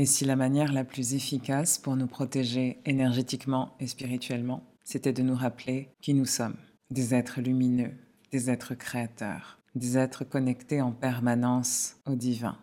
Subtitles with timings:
[0.00, 5.24] Et si la manière la plus efficace pour nous protéger énergétiquement et spirituellement, c'était de
[5.24, 6.54] nous rappeler qui nous sommes,
[6.92, 7.90] des êtres lumineux,
[8.30, 12.56] des êtres créateurs, des êtres connectés en permanence au divin.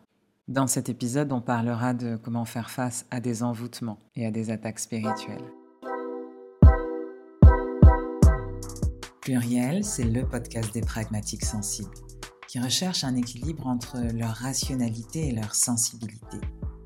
[0.48, 4.50] Dans cet épisode, on parlera de comment faire face à des envoûtements et à des
[4.50, 5.52] attaques spirituelles.
[9.20, 11.92] Pluriel, c'est le podcast des pragmatiques sensibles
[12.48, 16.38] qui recherchent un équilibre entre leur rationalité et leur sensibilité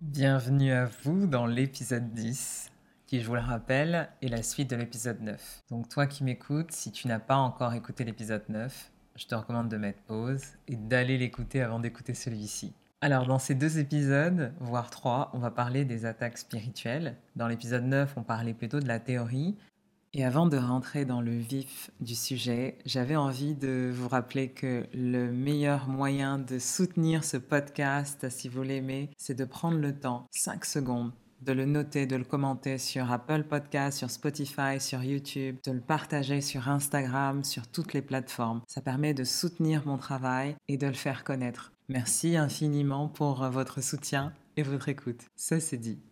[0.00, 2.70] Bienvenue à vous dans l'épisode 10,
[3.06, 5.64] qui, je vous le rappelle, est la suite de l'épisode 9.
[5.70, 9.68] Donc toi qui m'écoutes, si tu n'as pas encore écouté l'épisode 9, je te recommande
[9.68, 12.72] de mettre pause et d'aller l'écouter avant d'écouter celui-ci.
[13.00, 17.16] Alors dans ces deux épisodes, voire trois, on va parler des attaques spirituelles.
[17.34, 19.56] Dans l'épisode 9, on parlait plutôt de la théorie
[20.14, 24.86] et avant de rentrer dans le vif du sujet, j'avais envie de vous rappeler que
[24.92, 30.26] le meilleur moyen de soutenir ce podcast, si vous l'aimez, c'est de prendre le temps,
[30.30, 35.56] 5 secondes, de le noter, de le commenter sur Apple Podcast, sur Spotify, sur YouTube,
[35.64, 38.60] de le partager sur Instagram, sur toutes les plateformes.
[38.68, 41.72] Ça permet de soutenir mon travail et de le faire connaître.
[41.88, 45.22] Merci infiniment pour votre soutien et votre écoute.
[45.36, 46.11] Ça c'est dit.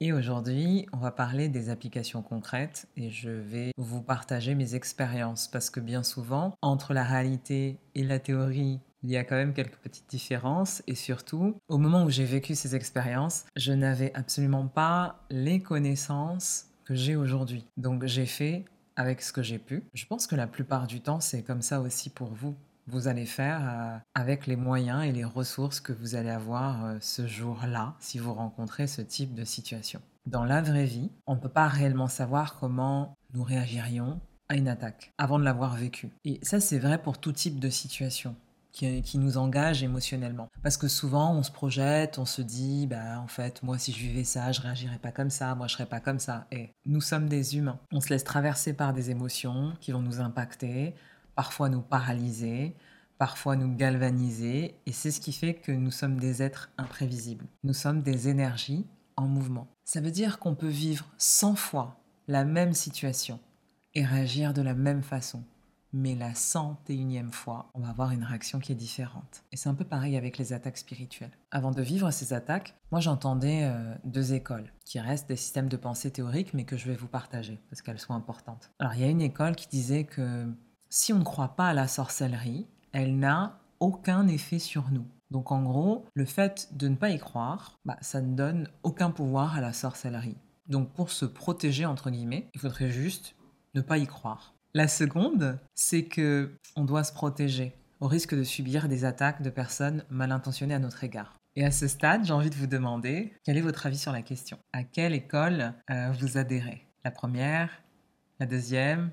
[0.00, 5.48] Et aujourd'hui, on va parler des applications concrètes et je vais vous partager mes expériences
[5.48, 9.54] parce que bien souvent, entre la réalité et la théorie, il y a quand même
[9.54, 14.68] quelques petites différences et surtout, au moment où j'ai vécu ces expériences, je n'avais absolument
[14.68, 17.66] pas les connaissances que j'ai aujourd'hui.
[17.76, 19.82] Donc j'ai fait avec ce que j'ai pu.
[19.94, 22.54] Je pense que la plupart du temps, c'est comme ça aussi pour vous
[22.88, 26.96] vous allez faire euh, avec les moyens et les ressources que vous allez avoir euh,
[27.00, 30.00] ce jour-là si vous rencontrez ce type de situation.
[30.26, 34.68] Dans la vraie vie, on ne peut pas réellement savoir comment nous réagirions à une
[34.68, 36.10] attaque avant de l'avoir vécue.
[36.24, 38.34] Et ça, c'est vrai pour tout type de situation.
[38.70, 40.46] Qui, nous engage émotionnellement.
[40.62, 43.98] Parce que souvent, on se projette, on se dit, bah, en fait, moi, si je
[43.98, 46.46] vivais ça, je réagirais pas comme ça, moi, je serais pas comme ça.
[46.52, 47.80] Et nous sommes des humains.
[47.90, 50.94] On se laisse traverser par des émotions qui vont nous impacter
[51.38, 52.74] parfois nous paralyser,
[53.16, 57.46] parfois nous galvaniser, et c'est ce qui fait que nous sommes des êtres imprévisibles.
[57.62, 59.68] Nous sommes des énergies en mouvement.
[59.84, 63.38] Ça veut dire qu'on peut vivre 100 fois la même situation
[63.94, 65.44] et réagir de la même façon.
[65.92, 69.44] Mais la 101e fois, on va avoir une réaction qui est différente.
[69.52, 71.38] Et c'est un peu pareil avec les attaques spirituelles.
[71.52, 75.76] Avant de vivre ces attaques, moi j'entendais euh, deux écoles, qui restent des systèmes de
[75.76, 78.72] pensée théoriques, mais que je vais vous partager, parce qu'elles sont importantes.
[78.80, 80.52] Alors il y a une école qui disait que
[80.90, 85.06] si on ne croit pas à la sorcellerie, elle n'a aucun effet sur nous.
[85.30, 89.10] Donc en gros, le fait de ne pas y croire, bah, ça ne donne aucun
[89.10, 90.38] pouvoir à la sorcellerie.
[90.68, 93.34] Donc pour se protéger entre guillemets, il faudrait juste
[93.74, 94.54] ne pas y croire.
[94.74, 99.50] La seconde, c'est que on doit se protéger au risque de subir des attaques de
[99.50, 101.36] personnes mal intentionnées à notre égard.
[101.56, 104.22] Et à ce stade, j'ai envie de vous demander quel est votre avis sur la
[104.22, 104.58] question?
[104.72, 106.86] À quelle école euh, vous adhérez?
[107.04, 107.70] La première,
[108.38, 109.10] la deuxième,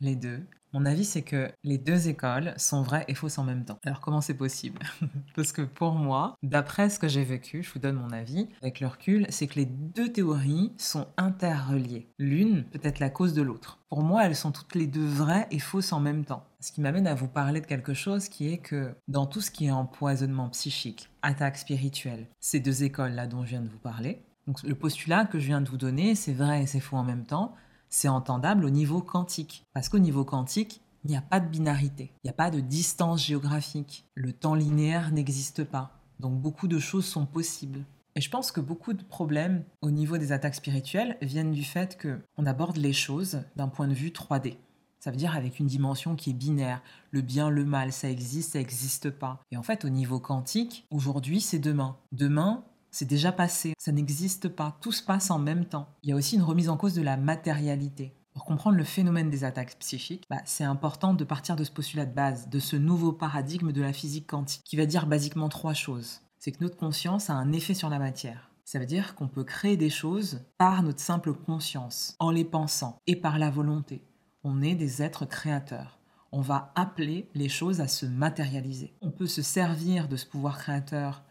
[0.00, 0.46] les deux?
[0.74, 3.78] Mon avis, c'est que les deux écoles sont vraies et fausses en même temps.
[3.84, 4.80] Alors comment c'est possible?
[5.36, 8.80] Parce que pour moi, d'après ce que j'ai vécu, je vous donne mon avis, avec
[8.80, 12.08] le recul, c'est que les deux théories sont interreliées.
[12.18, 13.78] L'une peut être la cause de l'autre.
[13.88, 16.44] Pour moi, elles sont toutes les deux vraies et fausses en même temps.
[16.58, 19.52] Ce qui m'amène à vous parler de quelque chose qui est que dans tout ce
[19.52, 24.24] qui est empoisonnement psychique, attaque spirituelle, ces deux écoles-là dont je viens de vous parler,
[24.48, 27.04] donc le postulat que je viens de vous donner, c'est vrai et c'est faux en
[27.04, 27.54] même temps,
[27.94, 29.64] c'est entendable au niveau quantique.
[29.72, 32.58] Parce qu'au niveau quantique, il n'y a pas de binarité, il n'y a pas de
[32.58, 36.00] distance géographique, le temps linéaire n'existe pas.
[36.18, 37.84] Donc beaucoup de choses sont possibles.
[38.16, 41.96] Et je pense que beaucoup de problèmes au niveau des attaques spirituelles viennent du fait
[42.00, 44.56] qu'on aborde les choses d'un point de vue 3D.
[44.98, 46.82] Ça veut dire avec une dimension qui est binaire.
[47.12, 49.38] Le bien, le mal, ça existe, ça n'existe pas.
[49.52, 51.96] Et en fait, au niveau quantique, aujourd'hui, c'est demain.
[52.10, 52.64] Demain,
[52.94, 55.88] c'est déjà passé, ça n'existe pas, tout se passe en même temps.
[56.04, 58.14] Il y a aussi une remise en cause de la matérialité.
[58.32, 62.06] Pour comprendre le phénomène des attaques psychiques, bah, c'est important de partir de ce postulat
[62.06, 65.74] de base, de ce nouveau paradigme de la physique quantique, qui va dire basiquement trois
[65.74, 66.20] choses.
[66.38, 68.52] C'est que notre conscience a un effet sur la matière.
[68.64, 73.00] Ça veut dire qu'on peut créer des choses par notre simple conscience, en les pensant,
[73.08, 74.04] et par la volonté.
[74.44, 75.98] On est des êtres créateurs.
[76.30, 78.94] on va appeler les choses à se matérialiser.
[79.00, 81.24] On peut se servir de ce pouvoir créateur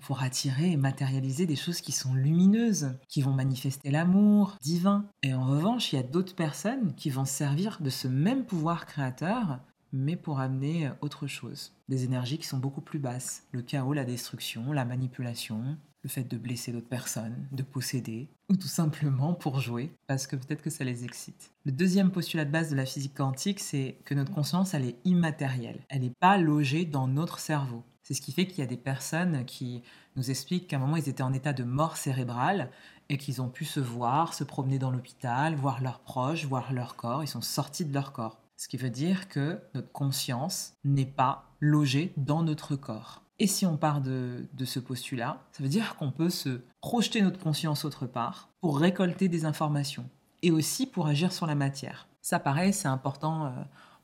[0.00, 5.06] pour attirer et matérialiser des choses qui sont lumineuses, qui vont manifester l'amour divin.
[5.22, 8.86] Et en revanche, il y a d'autres personnes qui vont servir de ce même pouvoir
[8.86, 9.60] créateur,
[9.92, 11.72] mais pour amener autre chose.
[11.88, 13.44] Des énergies qui sont beaucoup plus basses.
[13.52, 18.56] Le chaos, la destruction, la manipulation, le fait de blesser d'autres personnes, de posséder, ou
[18.56, 21.52] tout simplement pour jouer, parce que peut-être que ça les excite.
[21.64, 24.96] Le deuxième postulat de base de la physique quantique, c'est que notre conscience, elle est
[25.04, 25.80] immatérielle.
[25.88, 27.84] Elle n'est pas logée dans notre cerveau.
[28.02, 29.82] C'est ce qui fait qu'il y a des personnes qui
[30.16, 32.70] nous expliquent qu'à un moment, ils étaient en état de mort cérébrale
[33.08, 36.96] et qu'ils ont pu se voir, se promener dans l'hôpital, voir leurs proches, voir leur
[36.96, 37.22] corps.
[37.22, 38.40] Ils sont sortis de leur corps.
[38.56, 43.22] Ce qui veut dire que notre conscience n'est pas logée dans notre corps.
[43.38, 47.40] Et si on part de, ce postulat, ça veut dire qu'on peut se projeter notre
[47.40, 50.08] conscience autre part pour récolter des informations
[50.42, 52.08] et aussi pour agir sur la matière.
[52.20, 53.50] Ça, pareil, c'est important euh,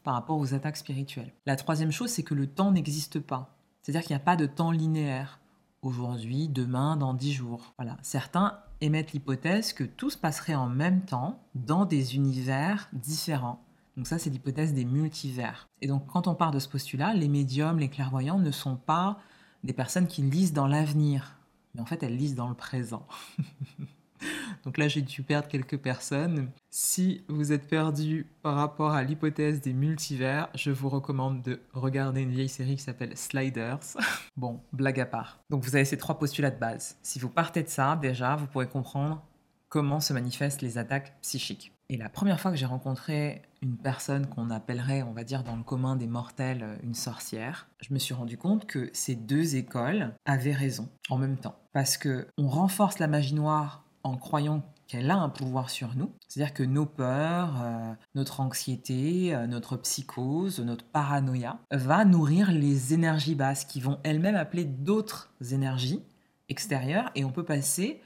[0.03, 1.33] par rapport aux attaques spirituelles.
[1.47, 3.58] La troisième chose, c'est que le temps n'existe pas.
[3.89, 5.41] C'est-à-dire qu'il n'y a pas de temps linéaire.
[5.81, 7.73] Aujourd'hui, demain, dans dix jours.
[7.79, 7.97] Voilà.
[8.03, 13.65] Certains émettent l'hypothèse que tout se passerait en même temps dans des univers différents.
[13.97, 15.71] Donc ça, c'est l'hypothèse des multivers.
[15.81, 19.21] Et donc quand on part de ce postulat, les médiums, les clairvoyants ne sont pas
[19.65, 21.39] des personnes qui lisent dans l'avenir,
[21.75, 23.07] mais en fait, elles lisent dans le présent.
[24.65, 26.51] Donc là, j'ai dû perdre quelques personnes.
[26.71, 32.23] Si vous êtes perdu par rapport à l'hypothèse des multivers, je vous recommande de regarder
[32.23, 33.97] une vieille série qui s'appelle Sliders.
[34.37, 35.41] bon, blague à part.
[35.51, 36.99] Donc vous avez ces trois postulats de base.
[37.03, 39.23] Si vous partez de ça, déjà, vous pourrez comprendre
[39.69, 41.73] comment se manifestent les attaques psychiques.
[41.91, 45.57] Et la première fois que j'ai rencontré une personne qu'on appellerait, on va dire, dans
[45.57, 50.15] le commun des mortels, une sorcière, je me suis rendu compte que ces deux écoles
[50.27, 51.57] avaient raison en même temps.
[51.73, 56.13] Parce que on renforce la magie noire en croyant qu'elle a un pouvoir sur nous.
[56.27, 62.95] C'est-à-dire que nos peurs, euh, notre anxiété, euh, notre psychose, notre paranoïa va nourrir les
[62.95, 66.03] énergies basses qui vont elles-mêmes appeler d'autres énergies
[66.49, 68.01] extérieures et on peut passer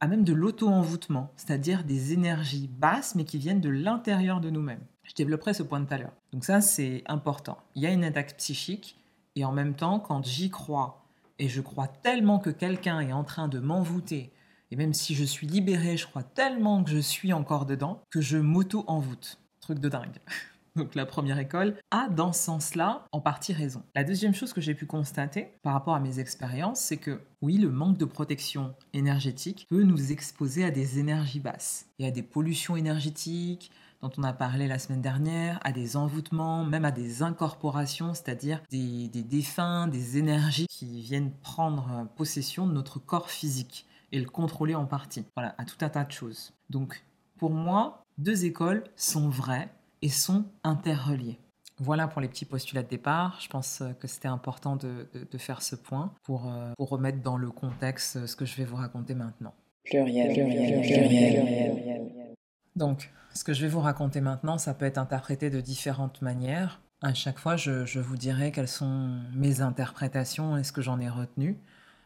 [0.00, 4.84] à même de l'auto-envoûtement, c'est-à-dire des énergies basses mais qui viennent de l'intérieur de nous-mêmes.
[5.02, 6.12] Je développerai ce point tout à l'heure.
[6.32, 7.58] Donc ça, c'est important.
[7.74, 8.98] Il y a une attaque psychique
[9.36, 11.06] et en même temps, quand j'y crois
[11.38, 14.32] et je crois tellement que quelqu'un est en train de m'envoûter,
[14.70, 18.20] et même si je suis libéré, je crois tellement que je suis encore dedans que
[18.20, 19.38] je m'auto-envoûte.
[19.60, 20.18] Truc de dingue.
[20.76, 23.84] Donc la première école a dans ce sens-là en partie raison.
[23.94, 27.58] La deuxième chose que j'ai pu constater par rapport à mes expériences, c'est que oui,
[27.58, 32.24] le manque de protection énergétique peut nous exposer à des énergies basses et à des
[32.24, 33.70] pollutions énergétiques
[34.02, 38.60] dont on a parlé la semaine dernière, à des envoûtements, même à des incorporations, c'est-à-dire
[38.70, 44.30] des, des défunts, des énergies qui viennent prendre possession de notre corps physique et le
[44.30, 45.24] contrôler en partie.
[45.36, 46.52] Voilà, à tout un tas de choses.
[46.70, 47.04] Donc,
[47.36, 49.68] pour moi, deux écoles sont vraies
[50.02, 51.40] et sont interreliées.
[51.78, 53.40] Voilà pour les petits postulats de départ.
[53.40, 55.08] Je pense euh, que c'était important de,
[55.38, 58.64] faire ce point pour, euh, pour remettre dans le contexte euh, ce que je vais
[58.64, 59.52] vous raconter maintenant.
[59.82, 62.36] Pluriel, pluriel, pluriel.
[62.76, 66.80] Donc, ce que je vais vous raconter maintenant, ça peut être interprété de différentes manières.
[67.02, 71.00] À chaque fois, je, je vous dirai quelles sont mes interprétations et ce que j'en
[71.00, 71.58] ai retenu.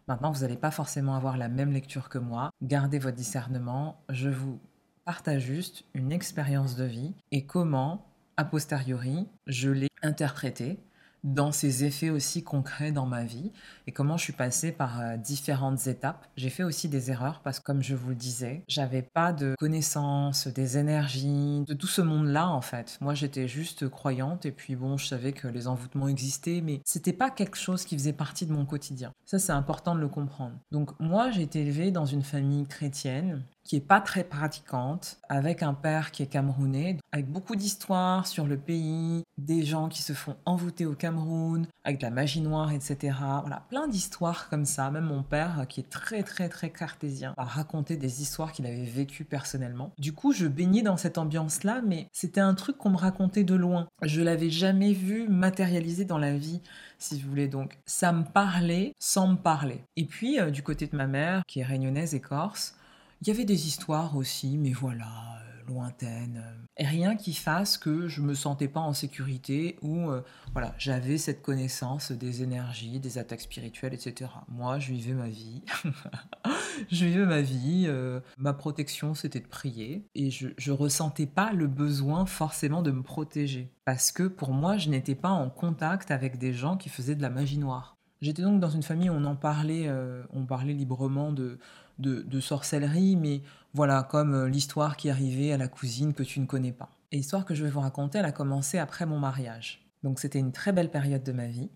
[0.08, 2.50] Maintenant, vous n'allez pas forcément avoir la même lecture que moi.
[2.62, 4.00] Gardez votre discernement.
[4.08, 4.58] Je vous
[5.04, 8.06] partage juste une expérience de vie et comment,
[8.38, 10.78] a posteriori, je l'ai interprétée
[11.24, 13.52] dans ces effets aussi concrets dans ma vie
[13.86, 16.26] et comment je suis passée par euh, différentes étapes.
[16.36, 19.54] J'ai fait aussi des erreurs parce que comme je vous le disais, j'avais pas de
[19.58, 22.98] connaissances, des énergies, de tout ce monde-là en fait.
[23.00, 27.12] Moi j'étais juste croyante et puis bon, je savais que les envoûtements existaient mais c'était
[27.12, 29.12] pas quelque chose qui faisait partie de mon quotidien.
[29.24, 30.54] Ça c'est important de le comprendre.
[30.70, 35.62] Donc moi j'ai été élevée dans une famille chrétienne qui est pas très pratiquante, avec
[35.62, 40.14] un père qui est camerounais, avec beaucoup d'histoires sur le pays, des gens qui se
[40.14, 43.14] font envoûter au Cameroun, avec de la magie noire, etc.
[43.42, 44.90] Voilà, plein d'histoires comme ça.
[44.90, 48.84] Même mon père, qui est très très très cartésien, a raconté des histoires qu'il avait
[48.84, 49.92] vécues personnellement.
[49.98, 53.54] Du coup, je baignais dans cette ambiance-là, mais c'était un truc qu'on me racontait de
[53.54, 53.86] loin.
[54.00, 56.62] Je l'avais jamais vu matérialisé dans la vie
[56.98, 57.48] si vous voulez.
[57.48, 59.84] Donc, ça me parlait sans me parler.
[59.96, 62.74] Et puis, euh, du côté de ma mère, qui est réunionnaise et corse,
[63.20, 66.44] il y avait des histoires aussi, mais voilà, euh, lointaines.
[66.76, 70.22] Et rien qui fasse que je me sentais pas en sécurité ou euh,
[70.52, 74.30] voilà, j'avais cette connaissance des énergies, des attaques spirituelles, etc.
[74.46, 75.62] Moi, je vivais ma vie.
[76.92, 77.86] je vivais ma vie.
[77.88, 80.06] Euh, ma protection, c'était de prier.
[80.14, 83.72] Et je, je ressentais pas le besoin forcément de me protéger.
[83.84, 87.22] Parce que pour moi, je n'étais pas en contact avec des gens qui faisaient de
[87.22, 87.96] la magie noire.
[88.20, 89.88] J'étais donc dans une famille où on en parlait,
[90.32, 91.60] on parlait librement de,
[91.98, 93.42] de, sorcellerie, mais
[93.74, 96.90] voilà, comme euh, l'histoire qui arrivait à la cousine que tu ne connais pas.
[97.12, 99.84] Et l'histoire que je vais vous raconter, elle a commencé après mon mariage.
[100.02, 101.70] Donc c'était une très belle période de ma vie.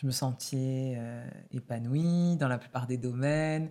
[0.00, 3.70] Je me sentais euh, épanouie dans la plupart des domaines.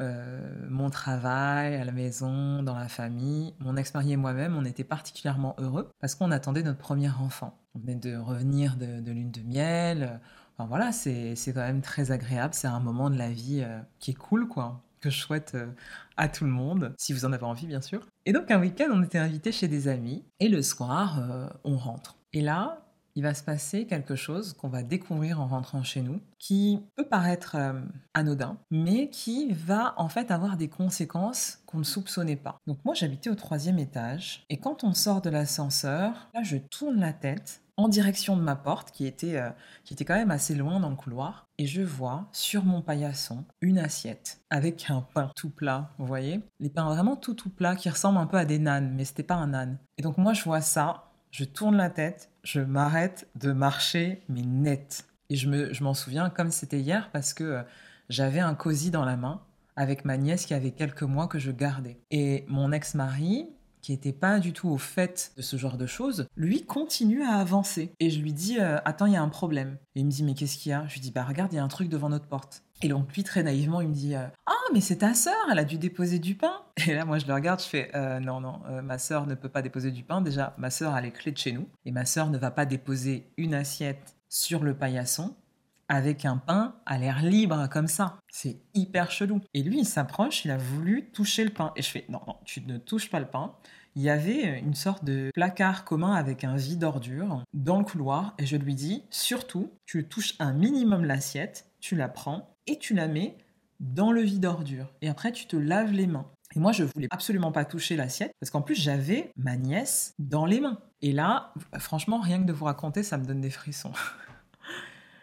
[0.00, 3.54] Euh, mon travail, à la maison, dans la famille.
[3.58, 7.58] Mon ex-mari et moi-même, on était particulièrement heureux parce qu'on attendait notre premier enfant.
[7.74, 10.20] On venait de revenir de, lune de miel.
[10.56, 12.54] Enfin voilà, c'est quand même très agréable.
[12.54, 13.64] C'est un moment de la vie
[13.98, 15.66] qui est cool, quoi que je souhaite euh,
[16.16, 18.06] à tout le monde, si vous en avez envie bien sûr.
[18.24, 21.20] Et donc un week-end, on était invité chez des amis, et le soir,
[21.64, 22.16] on rentre.
[22.32, 22.82] Et là,
[23.14, 27.06] il va se passer quelque chose qu'on va découvrir en rentrant chez nous, qui peut
[27.06, 27.80] paraître euh,
[28.14, 32.58] anodin, mais qui va en fait avoir des conséquences qu'on ne soupçonnait pas.
[32.66, 37.00] Donc moi j'habitais au troisième étage, et quand on sort de l'ascenseur, là je tourne
[37.00, 39.50] la tête en direction de ma porte, qui était, euh,
[39.84, 43.44] qui était quand même assez loin dans le couloir, et je vois sur mon paillasson
[43.60, 47.76] une assiette avec un pain tout plat, vous voyez Les pains vraiment tout tout plats
[47.76, 49.78] qui ressemblent un peu à des nanes, mais c'était pas un âne.
[49.98, 54.42] Et donc moi je vois ça, je tourne la tête, je m'arrête de marcher, mais
[54.42, 55.06] net.
[55.30, 57.62] Et je, me, je m'en souviens comme c'était hier parce que euh,
[58.10, 59.40] j'avais un cosy dans la main
[59.76, 61.98] avec ma nièce qui avait quelques mois que je gardais.
[62.10, 63.48] Et mon ex-mari,
[63.82, 67.34] qui n'était pas du tout au fait de ce genre de choses, lui continue à
[67.34, 67.92] avancer.
[68.00, 69.76] Et je lui dis euh, Attends, il y a un problème.
[69.94, 70.86] Et il me dit Mais qu'est-ce qu'il y a?
[70.86, 72.62] Je lui dis Bah regarde, il y a un truc devant notre porte.
[72.80, 75.58] Et donc lui, très naïvement, il me dit euh, Ah, mais c'est ta sœur, elle
[75.58, 76.62] a dû déposer du pain.
[76.86, 79.48] Et là, moi, je le regarde, je fais euh, Non, non, ma sœur ne peut
[79.48, 80.20] pas déposer du pain.
[80.20, 81.68] Déjà, ma sœur a les clés de chez nous.
[81.84, 85.34] Et ma sœur ne va pas déposer une assiette sur le paillasson
[85.92, 88.18] avec un pain à l'air libre comme ça.
[88.30, 89.42] C'est hyper chelou.
[89.52, 91.72] Et lui, il s'approche, il a voulu toucher le pain.
[91.76, 93.54] Et je fais Non, non, tu ne touches pas le pain.
[93.94, 98.34] Il y avait une sorte de placard commun avec un vide d'ordure dans le couloir.
[98.38, 102.94] Et je lui dis Surtout, tu touches un minimum l'assiette, tu la prends et tu
[102.94, 103.36] la mets
[103.78, 104.94] dans le vide ordure.
[105.02, 106.26] Et après, tu te laves les mains.
[106.56, 110.46] Et moi, je voulais absolument pas toucher l'assiette parce qu'en plus, j'avais ma nièce dans
[110.46, 110.78] les mains.
[111.02, 113.92] Et là, franchement, rien que de vous raconter, ça me donne des frissons.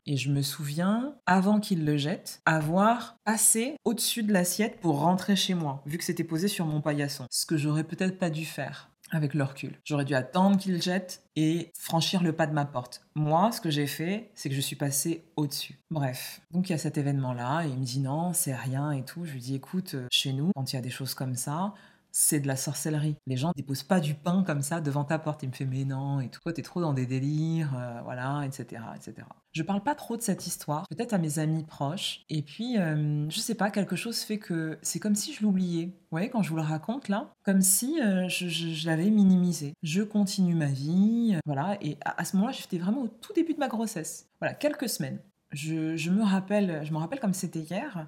[0.06, 5.36] Et je me souviens, avant qu'il le jette, avoir passé au-dessus de l'assiette pour rentrer
[5.36, 7.26] chez moi, vu que c'était posé sur mon paillasson.
[7.30, 9.80] Ce que j'aurais peut-être pas dû faire avec le recul.
[9.84, 13.02] J'aurais dû attendre qu'il jette et franchir le pas de ma porte.
[13.16, 15.80] Moi, ce que j'ai fait, c'est que je suis passé au-dessus.
[15.90, 19.04] Bref, donc il y a cet événement-là et il me dit non, c'est rien et
[19.04, 19.26] tout.
[19.26, 21.74] Je lui dis écoute, euh, chez nous, quand il y a des choses comme ça,
[22.12, 23.16] c'est de la sorcellerie.
[23.28, 25.44] Les gens déposent pas du pain comme ça devant ta porte.
[25.44, 26.40] Il me fait mais non et tout.
[26.52, 29.28] T'es trop dans des délires, euh, voilà, etc., etc.
[29.52, 32.22] Je parle pas trop de cette histoire, peut-être à mes amis proches.
[32.30, 35.86] Et puis, euh, je sais pas, quelque chose fait que c'est comme si je l'oubliais.
[35.86, 39.74] Vous voyez, quand je vous le raconte là, comme si euh, je, l'avais minimisé.
[39.84, 41.78] Je continue ma vie, voilà.
[41.82, 44.28] Et à, ce moment-là, j'étais vraiment au tout début de ma grossesse.
[44.40, 45.20] Voilà, quelques semaines.
[45.52, 48.08] Je me rappelle, je me rappelle comme c'était hier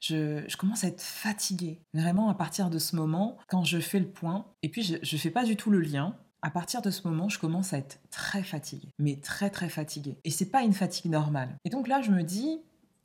[0.00, 1.80] je, commence à être fatiguée.
[1.94, 5.20] Vraiment, à partir de ce moment, quand je fais le point, et puis je ne
[5.20, 7.98] fais pas du tout le lien, à partir de ce moment, je commence à être
[8.10, 10.18] très fatiguée, mais très très fatiguée.
[10.24, 11.56] Et c'est pas une fatigue normale.
[11.64, 12.60] Et donc là, je me dis,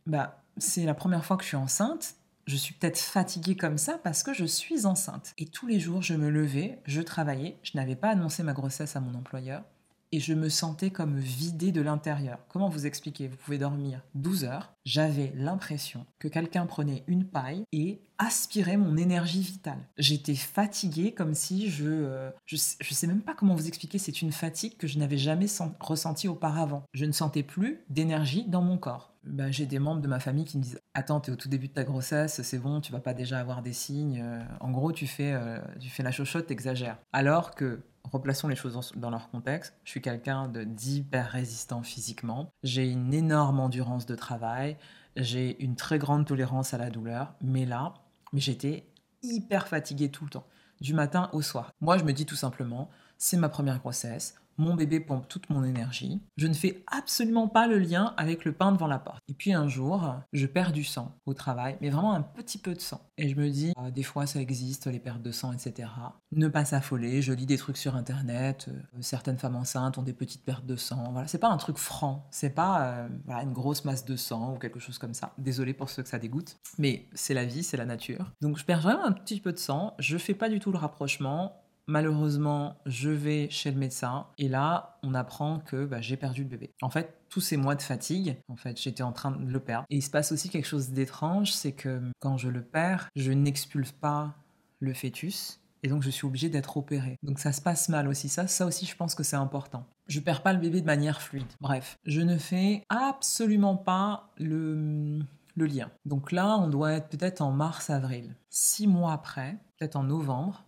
[0.06, 2.16] bah, c'est la première fois que je suis enceinte.
[2.46, 5.34] Je suis peut-être fatiguée comme ça parce que je suis enceinte.
[5.38, 7.58] Et tous les jours, je me levais, je travaillais.
[7.64, 9.64] Je n'avais pas annoncé ma grossesse à mon employeur
[10.13, 12.38] et je me sentais comme vidée de l'intérieur.
[12.48, 13.27] Comment vous expliquer?
[13.27, 14.75] Vous pouvez dormir 12 heures.
[14.86, 19.79] J'avais l'impression que quelqu'un prenait une paille et aspirait mon énergie vitale.
[19.98, 23.98] J'étais fatiguée comme si je, euh, je, sais même pas comment vous expliquer.
[23.98, 25.48] C'est une fatigue que je n'avais jamais
[25.79, 26.84] ressentie auparavant.
[26.93, 29.15] Je ne sentais plus d'énergie dans mon corps.
[29.24, 31.70] Ben, j'ai des membres de ma famille qui me disent Attends, t'es au tout début
[31.70, 34.22] de ta grossesse, c'est bon, tu vas pas déjà avoir des signes.
[34.22, 37.00] Euh, en gros, tu fais, euh, tu fais la chochotte, t'exagères.
[37.13, 37.82] Alors que
[38.12, 39.74] replaçons les choses dans leur contexte.
[39.84, 42.52] Je suis quelqu'un d'hyper résistant physiquement.
[42.64, 44.78] J'ai une énorme endurance de travail.
[45.16, 47.34] J'ai une très grande tolérance à la douleur.
[47.42, 47.94] Mais là,
[48.34, 48.88] j'étais
[49.22, 50.48] hyper fatiguée tout le temps,
[50.82, 51.72] du matin au soir.
[51.82, 55.64] Moi, je me dis tout simplement, c'est ma première grossesse mon bébé pompe toute mon
[55.64, 56.22] énergie.
[56.38, 59.22] Je ne fais absolument pas le lien avec le pain devant la porte.
[59.28, 62.74] Et puis un jour, je perds du sang au travail, mais vraiment un petit peu
[62.74, 63.02] de sang.
[63.18, 65.90] Et je me dis, ah, des fois ça existe, les pertes de sang, etc.
[66.32, 70.14] Ne pas s'affoler, je lis des trucs sur internet, euh, certaines femmes enceintes ont des
[70.14, 71.12] petites pertes de sang.
[71.12, 73.10] Voilà, c'est pas un truc franc, c'est pas euh,
[73.42, 75.34] une grosse masse de sang ou quelque chose comme ça.
[75.38, 78.32] Désolé pour ceux que ça dégoûte, mais c'est la vie, c'est la nature.
[78.42, 80.78] Donc je perds vraiment un petit peu de sang, je fais pas du tout le
[80.78, 86.44] rapprochement, Malheureusement, je vais chez le médecin et là, on apprend que bah, j'ai perdu
[86.44, 86.72] le bébé.
[86.82, 89.86] En fait, tous ces mois de fatigue, en fait, j'étais en train de le perdre.
[89.90, 93.32] Et il se passe aussi quelque chose d'étrange, c'est que quand je le perds, je
[93.32, 94.36] n'expulse pas
[94.80, 95.60] le fœtus.
[95.86, 97.18] Et donc, je suis obligée d'être opérée.
[97.24, 98.30] Donc, ça se passe mal aussi.
[98.30, 99.86] Ça, ça aussi, je pense que c'est important.
[100.08, 101.52] Je perds pas le bébé de manière fluide.
[101.60, 105.20] Bref, je ne fais absolument pas le,
[105.56, 105.92] le lien.
[106.06, 108.36] Donc là, on doit être peut-être en mars-avril.
[108.50, 110.63] Six mois après, peut-être en novembre,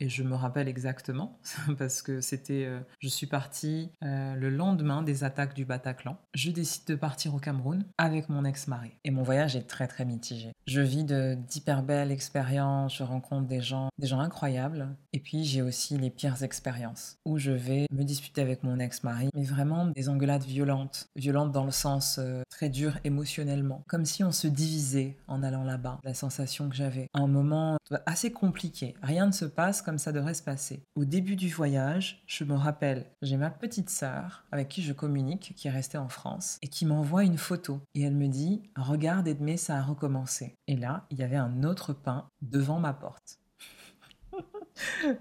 [0.00, 1.38] et je me rappelle exactement
[1.78, 6.18] parce que c'était, euh, je suis partie euh, le lendemain des attaques du Bataclan.
[6.34, 10.04] Je décide de partir au Cameroun avec mon ex-mari et mon voyage est très très
[10.04, 10.52] mitigé.
[10.70, 15.62] Je vis d'hyper belles expériences, je rencontre des gens, des gens incroyables et puis j'ai
[15.62, 20.08] aussi les pires expériences où je vais me disputer avec mon ex-mari, mais vraiment des
[20.08, 25.16] engueulades violentes, violentes dans le sens euh, très dur émotionnellement, comme si on se divisait
[25.26, 25.98] en allant là-bas.
[26.04, 28.94] La sensation que j'avais, un moment assez compliqué.
[29.02, 30.84] Rien ne se passe comme ça devrait se passer.
[30.94, 35.52] Au début du voyage, je me rappelle, j'ai ma petite sœur avec qui je communique,
[35.56, 37.80] qui est restée en France, et qui m'envoie une photo.
[37.96, 40.54] Et elle me dit Regarde, Edmé, ça a recommencé.
[40.70, 43.40] Et là, il y avait un autre pain devant ma porte.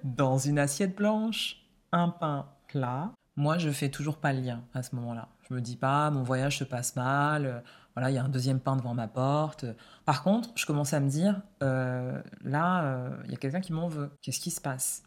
[0.04, 3.12] Dans une assiette blanche, un pain plat.
[3.36, 5.28] Moi, je fais toujours pas le lien à ce moment-là.
[5.50, 7.64] Je me dis pas, mon voyage se passe mal,
[7.96, 9.66] voilà, il y a un deuxième pain devant ma porte.
[10.06, 13.74] Par contre, je commence à me dire, euh, là, euh, il y a quelqu'un qui
[13.74, 14.12] m'en veut.
[14.22, 15.02] Qu'est-ce qui se passe?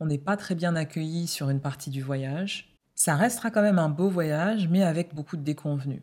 [0.00, 2.74] On n'est pas très bien accueillis sur une partie du voyage.
[2.96, 6.02] Ça restera quand même un beau voyage, mais avec beaucoup de déconvenus.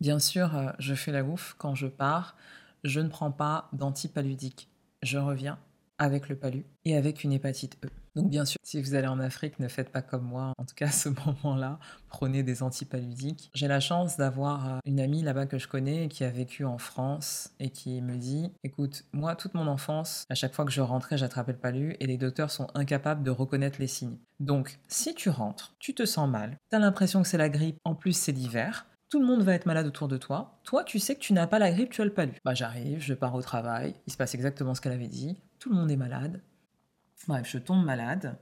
[0.00, 2.36] Bien sûr, euh, je fais la ouf quand je pars.
[2.82, 4.68] Je ne prends pas d'antipaludique.
[5.02, 5.58] Je reviens
[5.98, 7.88] avec le palu et avec une hépatite E.
[8.14, 10.52] Donc bien sûr, si vous allez en Afrique, ne faites pas comme moi.
[10.56, 11.08] En tout cas, à ce
[11.42, 13.50] moment-là, prenez des antipaludiques.
[13.54, 16.78] J'ai la chance d'avoir euh, une amie là-bas que je connais qui a vécu en
[16.78, 20.80] France et qui me dit, écoute, moi, toute mon enfance, à chaque fois que je
[20.80, 24.18] rentrais, j'attrapais le palu et les docteurs sont incapables de reconnaître les signes.
[24.38, 27.78] Donc, si tu rentres, tu te sens mal, tu as l'impression que c'est la grippe,
[27.84, 30.58] en plus c'est l'hiver, tout le monde va être malade autour de toi.
[30.64, 32.32] Toi, tu sais que tu n'as pas la grippe, tu as le palu.
[32.44, 35.40] Bah, j'arrive, je pars au travail, il se passe exactement ce qu'elle avait dit.
[35.60, 36.42] Tout le monde est malade.
[37.28, 38.36] Bref, je tombe malade.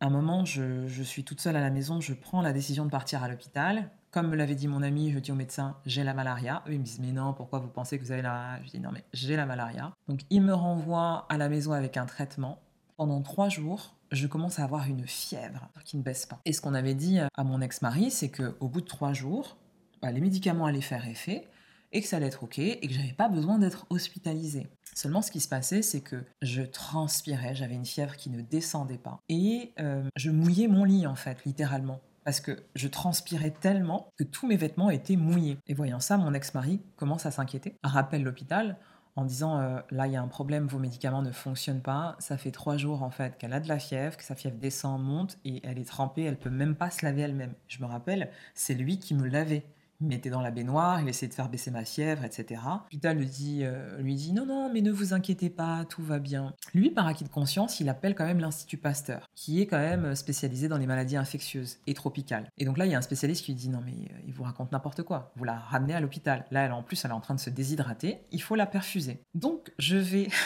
[0.00, 2.90] À un moment, je, suis toute seule à la maison, je prends la décision de
[2.90, 3.90] partir à l'hôpital.
[4.10, 6.62] Comme me l'avait dit mon ami, je dis au médecin, j'ai la malaria.
[6.66, 8.62] Eux, ils me disent, mais non, pourquoi vous pensez que vous avez la...
[8.64, 9.94] Je dis, non, mais j'ai la malaria.
[10.06, 12.60] Donc, il me renvoie à la maison avec un traitement.
[12.98, 16.40] Pendant trois jours, je commence à avoir une fièvre qui ne baisse pas.
[16.44, 19.56] Et ce qu'on avait dit à mon ex-mari, c'est qu'au bout de trois jours,
[20.02, 21.48] bah, les médicaments allaient faire effet
[21.92, 24.68] et que ça allait être ok et que j'avais pas besoin d'être hospitalisée.
[24.94, 28.98] Seulement, ce qui se passait, c'est que je transpirais, j'avais une fièvre qui ne descendait
[28.98, 32.00] pas et euh, je mouillais mon lit en fait, littéralement.
[32.24, 35.56] Parce que je transpirais tellement que tous mes vêtements étaient mouillés.
[35.66, 38.76] Et voyant ça, mon ex-mari commence à s'inquiéter, rappelle l'hôpital
[39.16, 42.16] en disant euh, là il y a un problème, vos médicaments ne fonctionnent pas.
[42.18, 45.02] Ça fait trois jours en fait qu'elle a de la fièvre, que sa fièvre descend,
[45.02, 47.54] monte et elle est trempée, elle peut même pas se laver elle-même.
[47.66, 49.64] Je me rappelle, c'est lui qui me lavait
[50.00, 52.60] mettait dans la baignoire, il essayait de faire baisser ma fièvre, etc.
[52.84, 56.18] L'hôpital lui dit, euh, lui dit non, non, mais ne vous inquiétez pas, tout va
[56.18, 56.54] bien.
[56.74, 60.14] Lui, par acquis de conscience, il appelle quand même l'Institut Pasteur, qui est quand même
[60.14, 62.50] spécialisé dans les maladies infectieuses et tropicales.
[62.58, 64.32] Et donc là, il y a un spécialiste qui lui dit non, mais euh, il
[64.32, 65.32] vous raconte n'importe quoi.
[65.36, 66.44] Vous la ramenez à l'hôpital.
[66.50, 68.20] Là, elle, en plus, elle est en train de se déshydrater.
[68.30, 69.22] Il faut la perfuser.
[69.34, 70.28] Donc, je vais.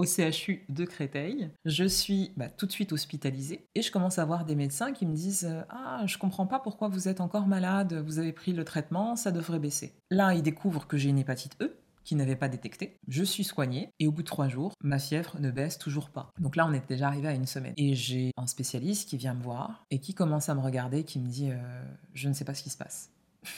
[0.00, 1.50] au CHU de Créteil.
[1.66, 5.04] Je suis bah, tout de suite hospitalisée et je commence à voir des médecins qui
[5.04, 8.54] me disent euh, Ah, je comprends pas pourquoi vous êtes encore malade, vous avez pris
[8.54, 9.92] le traitement, ça devrait baisser.
[10.10, 12.98] Là, ils découvrent que j'ai une hépatite E qui n'avait pas détecté.
[13.08, 16.30] Je suis soignée et au bout de trois jours, ma fièvre ne baisse toujours pas.
[16.40, 17.74] Donc là, on est déjà arrivé à une semaine.
[17.76, 21.18] Et j'ai un spécialiste qui vient me voir et qui commence à me regarder, qui
[21.18, 21.82] me dit euh,
[22.14, 23.10] Je ne sais pas ce qui se passe.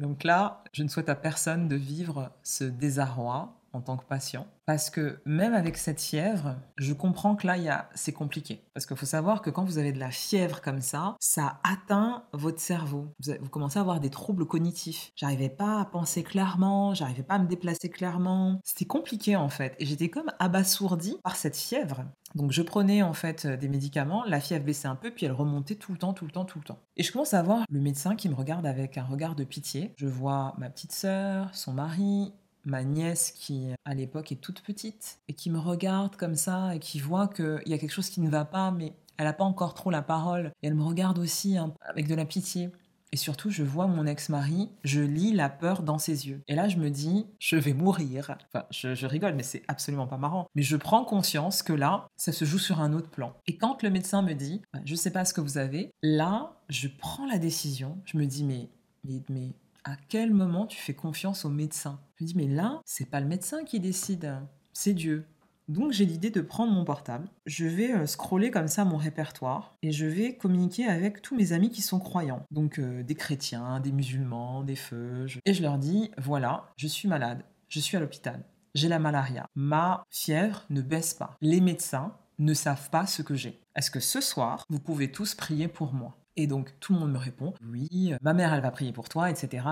[0.00, 4.46] Donc là, je ne souhaite à personne de vivre ce désarroi en tant que patient.
[4.66, 7.88] Parce que même avec cette fièvre, je comprends que là, a...
[7.94, 8.62] c'est compliqué.
[8.72, 12.24] Parce qu'il faut savoir que quand vous avez de la fièvre comme ça, ça atteint
[12.32, 13.08] votre cerveau.
[13.40, 15.12] Vous, commencez à avoir des troubles cognitifs.
[15.16, 18.60] J'arrivais pas à penser clairement, j'arrivais pas à me déplacer clairement.
[18.64, 19.74] C'était compliqué en fait.
[19.78, 22.04] Et j'étais comme abasourdie par cette fièvre.
[22.34, 25.76] Donc je prenais en fait des médicaments, la fièvre baissait un peu, puis elle remontait
[25.76, 26.80] tout le temps, tout le temps, tout le temps.
[26.96, 29.94] Et je commence à voir le médecin qui me regarde avec un regard de pitié.
[29.96, 32.32] Je vois ma petite sœur, son mari,
[32.64, 36.78] ma nièce qui à l'époque est toute petite et qui me regarde comme ça et
[36.78, 39.44] qui voit qu'il y a quelque chose qui ne va pas, mais elle n'a pas
[39.44, 40.52] encore trop la parole.
[40.62, 42.70] Et elle me regarde aussi hein, avec de la pitié.
[43.12, 46.42] Et surtout, je vois mon ex-mari, je lis la peur dans ses yeux.
[46.48, 48.36] Et là, je me dis, je vais mourir.
[48.48, 50.48] Enfin, je, rigole, mais c'est absolument pas marrant.
[50.56, 53.36] Mais je prends conscience que là, ça se joue sur un autre plan.
[53.46, 56.88] Et quand le médecin me dit, je sais pas ce que vous avez, là, je
[56.88, 57.98] prends la décision.
[58.04, 58.68] Je me dis, mais,
[59.04, 59.52] mais
[59.84, 62.00] à quel moment tu fais confiance au médecin?
[62.16, 64.34] Je me dis, mais là, c'est pas le médecin qui décide,
[64.72, 65.26] c'est Dieu.
[65.68, 69.78] Donc j'ai l'idée de prendre mon portable, je vais euh, scroller comme ça mon répertoire
[69.82, 72.44] et je vais communiquer avec tous mes amis qui sont croyants.
[72.50, 75.26] Donc euh, des chrétiens, des musulmans, des feux.
[75.46, 78.44] Et je leur dis, voilà, je suis malade, je suis à l'hôpital,
[78.74, 81.34] j'ai la malaria, ma fièvre ne baisse pas.
[81.40, 83.58] Les médecins ne savent pas ce que j'ai.
[83.74, 86.18] Est-ce que ce soir, vous pouvez tous prier pour moi?
[86.36, 89.30] Et donc tout le monde me répond oui, ma mère elle va prier pour toi,
[89.30, 89.66] etc.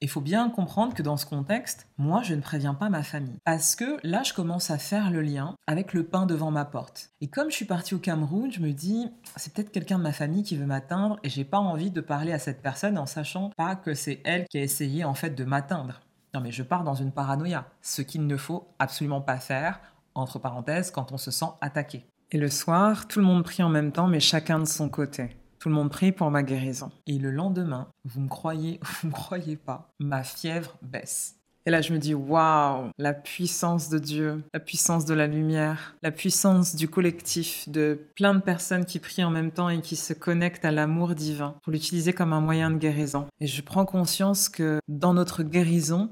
[0.00, 3.38] Il faut bien comprendre que dans ce contexte, moi je ne préviens pas ma famille
[3.44, 7.10] parce que là je commence à faire le lien avec le pain devant ma porte.
[7.20, 10.12] Et comme je suis partie au Cameroun, je me dis c'est peut-être quelqu'un de ma
[10.12, 13.50] famille qui veut m'atteindre et j'ai pas envie de parler à cette personne en sachant
[13.56, 16.00] pas que c'est elle qui a essayé en fait de m'atteindre.
[16.34, 19.80] Non mais je pars dans une paranoïa, ce qu'il ne faut absolument pas faire
[20.14, 22.04] entre parenthèses quand on se sent attaqué.
[22.30, 25.36] Et le soir, tout le monde prie en même temps mais chacun de son côté.
[25.58, 26.90] Tout le monde prie pour ma guérison.
[27.06, 31.38] Et le lendemain, vous me croyez ou vous me croyez pas, ma fièvre baisse.
[31.68, 35.96] Et là, je me dis, waouh, la puissance de Dieu, la puissance de la lumière,
[36.02, 39.94] la puissance du collectif, de plein de personnes qui prient en même temps et qui
[39.94, 43.26] se connectent à l'amour divin pour l'utiliser comme un moyen de guérison.
[43.40, 46.08] Et je prends conscience que dans notre guérison,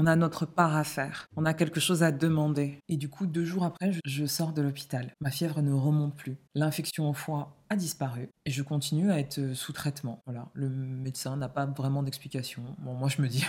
[0.00, 2.78] on a notre part à faire, on a quelque chose à demander.
[2.88, 5.12] Et du coup, deux jours après, je sors de l'hôpital.
[5.20, 6.36] Ma fièvre ne remonte plus.
[6.54, 10.22] L'infection au foie a disparu et je continue à être sous traitement.
[10.24, 12.62] Voilà, le médecin n'a pas vraiment d'explication.
[12.78, 13.44] Bon, moi je me dis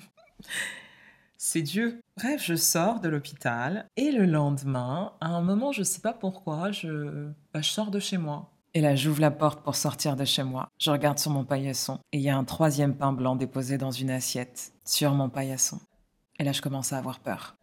[1.38, 1.98] c'est Dieu.
[2.18, 6.12] Bref, je sors de l'hôpital et le lendemain, à un moment, je ne sais pas
[6.12, 8.53] pourquoi, je, bah, je sors de chez moi.
[8.76, 10.68] Et là, j'ouvre la porte pour sortir de chez moi.
[10.80, 13.92] Je regarde sur mon paillasson et il y a un troisième pain blanc déposé dans
[13.92, 15.78] une assiette sur mon paillasson.
[16.40, 17.54] Et là, je commence à avoir peur.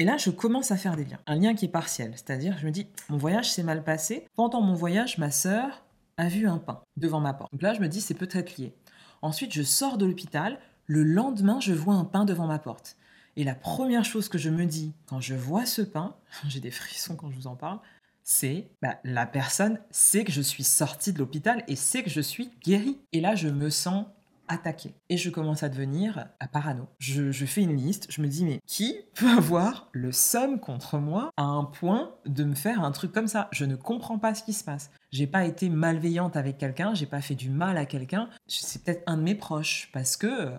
[0.00, 1.18] Et là, je commence à faire des liens.
[1.26, 4.28] Un lien qui est partiel, c'est-à-dire, je me dis, mon voyage s'est mal passé.
[4.36, 5.84] Pendant mon voyage, ma sœur
[6.18, 7.50] a vu un pain devant ma porte.
[7.50, 8.76] Donc là, je me dis, c'est peut-être lié.
[9.22, 10.60] Ensuite, je sors de l'hôpital.
[10.86, 12.96] Le lendemain, je vois un pain devant ma porte.
[13.38, 16.16] Et la première chose que je me dis quand je vois ce pain,
[16.48, 17.78] j'ai des frissons quand je vous en parle,
[18.24, 22.20] c'est bah, la personne sait que je suis sortie de l'hôpital et sait que je
[22.20, 22.98] suis guérie.
[23.12, 24.06] Et là, je me sens
[24.48, 24.92] attaqué.
[25.08, 26.88] Et je commence à devenir à parano.
[26.98, 31.30] Je, fais une liste, je me dis, mais qui peut avoir le somme contre moi
[31.36, 33.48] à un point de me faire un truc comme ça?
[33.52, 34.90] Je ne comprends pas ce qui se passe.
[35.12, 38.30] J'ai pas été malveillante avec quelqu'un, j'ai pas fait du mal à quelqu'un.
[38.48, 40.50] C'est peut-être un de mes proches parce que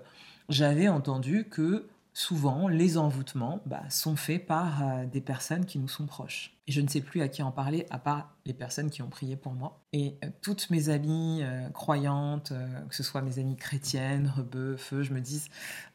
[0.48, 1.90] j'avais entendu que
[2.20, 6.54] souvent, les envoûtements bah, sont faits par euh, des personnes qui nous sont proches.
[6.68, 9.08] Et je ne sais plus à qui en parler, à part les personnes qui ont
[9.08, 9.80] prié pour moi.
[9.94, 12.52] Et euh, toutes mes amies euh, croyantes,
[12.90, 15.46] que ce soit mes amies chrétiennes, rebeux, feu, je me dis,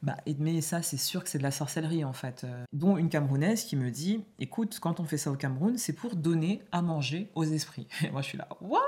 [0.02, 2.46] bah, Edmé, ça, c'est sûr que c'est de la sorcellerie, en fait.
[2.72, 6.16] dont une Camerounaise qui me dit, écoute, quand on fait ça au Cameroun, c'est pour
[6.16, 7.86] donner à manger aux esprits.
[8.02, 8.80] Et moi, je suis là, what?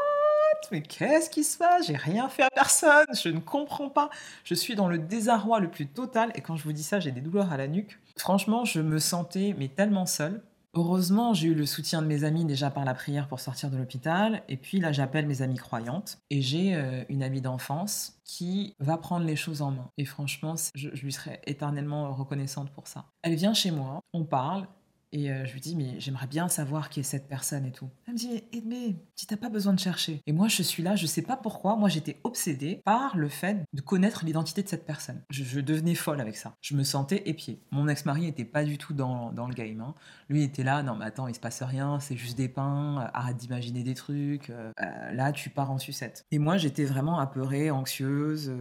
[0.71, 1.87] Mais qu'est-ce qui se passe?
[1.87, 4.11] J'ai rien fait à personne, je ne comprends pas.
[4.45, 7.13] Je suis dans le désarroi le plus total et quand je vous dis ça, j'ai
[7.13, 7.99] des douleurs à la nuque.
[8.17, 10.43] Franchement, je me sentais mais tellement seule.
[10.75, 13.79] Heureusement, j'ai eu le soutien de mes amis déjà par la prière pour sortir de
[13.79, 14.43] l'hôpital.
[14.51, 16.19] Et puis là, j'appelle mes amies croyantes.
[16.29, 19.91] Et j'ai euh, une amie d'enfance qui va prendre les choses en main.
[19.97, 23.07] Et franchement, je, je lui serai éternellement reconnaissante pour ça.
[23.23, 24.67] Elle vient chez moi, on parle,
[25.17, 27.89] et euh, je lui dis, mais j'aimerais bien savoir qui est cette personne et tout.
[28.07, 30.21] Elle me dit, mais tu n'as pas besoin de chercher.
[30.27, 31.75] Et moi, je suis là, je sais pas pourquoi.
[31.77, 35.23] Moi, j'étais obsédée par le fait de connaître l'identité de cette personne.
[35.31, 36.55] Je, devenais folle avec ça.
[36.61, 37.63] Je me sentais épiée.
[37.71, 39.81] Mon ex-mari n'était pas du tout dans, dans le game.
[39.81, 39.95] Hein.
[40.29, 43.09] Lui était là, non, mais attends, il se passe rien, c'est juste des pains, euh,
[43.15, 44.51] arrête d'imaginer des trucs.
[44.51, 44.71] Euh,
[45.13, 46.27] là, tu pars en sucette.
[46.31, 48.53] Et moi, j'étais vraiment apeurée, anxieuse.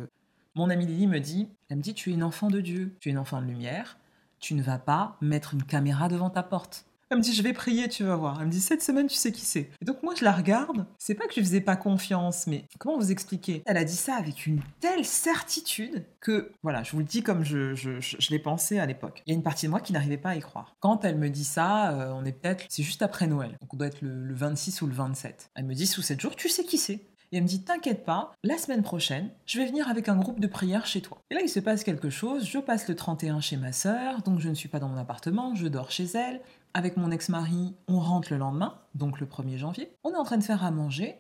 [0.55, 3.09] Mon amie Lily me dit, elle me dit, tu es une enfant de Dieu, tu
[3.09, 3.97] es une enfant de lumière
[4.45, 6.85] tu ne vas pas mettre une caméra devant ta porte.
[7.09, 8.37] Elle me dit, je vais prier, tu vas voir.
[8.39, 9.71] Elle me dit, cette semaine, tu sais qui c'est.
[9.81, 10.85] Et donc, moi, je la regarde.
[10.99, 13.63] C'est pas que je faisais pas confiance, mais comment vous expliquer?
[13.65, 17.43] Elle a dit ça avec une telle certitude que, voilà, je vous le dis comme
[17.43, 19.23] je, je, l'ai pensé à l'époque.
[19.25, 20.75] Il y a une partie de moi qui n'arrivait pas à y croire.
[20.79, 23.57] Quand elle me dit ça, euh, on est peut-être, c'est juste après Noël.
[23.61, 25.49] Donc, on doit être le, le 26 ou le 27.
[25.55, 28.05] Elle me dit, sous 7 jours, tu sais qui c'est et elle me dit T'inquiète
[28.05, 31.19] pas, la semaine prochaine, je vais venir avec un groupe de prière chez toi.
[31.29, 32.45] Et là, il se passe quelque chose.
[32.45, 35.55] Je passe le 31 chez ma sœur, donc je ne suis pas dans mon appartement,
[35.55, 36.41] je dors chez elle.
[36.73, 39.91] Avec mon ex-mari, on rentre le lendemain, donc le 1er janvier.
[40.03, 41.15] On est en train de faire à manger,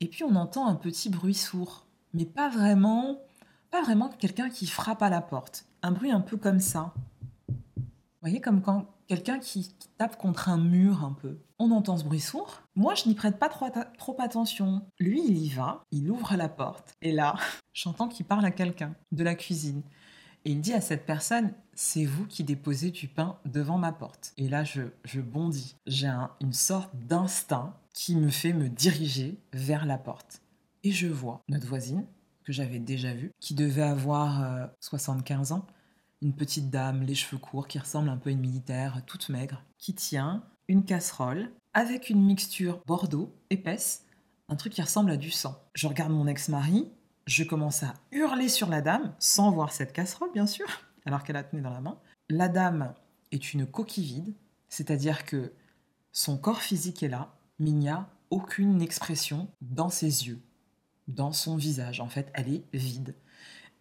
[0.00, 1.86] et puis on entend un petit bruit sourd.
[2.14, 3.18] Mais pas vraiment,
[3.70, 5.66] pas vraiment quelqu'un qui frappe à la porte.
[5.82, 6.94] Un bruit un peu comme ça.
[7.76, 7.84] Vous
[8.22, 11.38] voyez, comme quand quelqu'un qui, tape contre un mur un peu.
[11.58, 12.62] On entend ce bruit sourd.
[12.74, 14.84] Moi, je n'y prête pas trop, attention.
[14.98, 16.94] Lui, il y va, il ouvre la porte.
[17.00, 17.36] Et là,
[17.72, 19.82] j'entends qu'il parle à quelqu'un de la cuisine.
[20.44, 24.32] Et il dit à cette personne, c'est vous qui déposez du pain devant ma porte.
[24.36, 25.76] Et là, je, je bondis.
[25.86, 30.42] J'ai une sorte d'instinct qui me fait me diriger vers la porte.
[30.82, 32.04] Et je vois notre voisine,
[32.44, 35.66] que j'avais déjà vue, qui devait avoir 75 euh, ans,
[36.24, 39.62] une petite dame, les cheveux courts, qui ressemble un peu à une militaire, toute maigre,
[39.76, 44.06] qui tient une casserole avec une mixture bordeaux épaisse,
[44.48, 45.62] un truc qui ressemble à du sang.
[45.74, 46.88] Je regarde mon ex-mari,
[47.26, 50.66] je commence à hurler sur la dame, sans voir cette casserole bien sûr,
[51.04, 51.98] alors qu'elle a tenu dans la main.
[52.30, 52.94] La dame
[53.30, 54.34] est une coquille vide,
[54.70, 55.52] c'est-à-dire que
[56.12, 60.40] Son corps physique est là, mais il n'y a aucune expression dans ses yeux,
[61.06, 62.00] dans son visage.
[62.00, 63.14] En fait, elle est vide.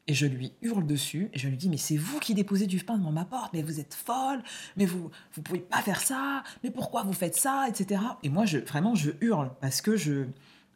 [0.07, 2.83] Et je lui hurle dessus et je lui dis mais c'est vous qui déposez du
[2.83, 4.43] pain devant ma porte, mais vous êtes folle,
[4.75, 8.01] mais vous vous pouvez pas faire ça, mais pourquoi vous faites ça, etc.
[8.21, 10.25] Et moi je vraiment je hurle parce que je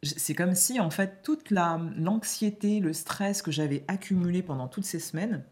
[0.02, 4.86] c'est comme si en fait toute la l'anxiété, le stress que j'avais accumulé pendant toutes
[4.86, 5.44] ces semaines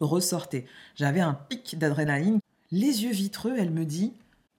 [0.00, 0.66] ressortait.
[0.96, 2.40] J'avais un pic d'adrénaline.
[2.70, 4.12] Les yeux vitreux, elle me dit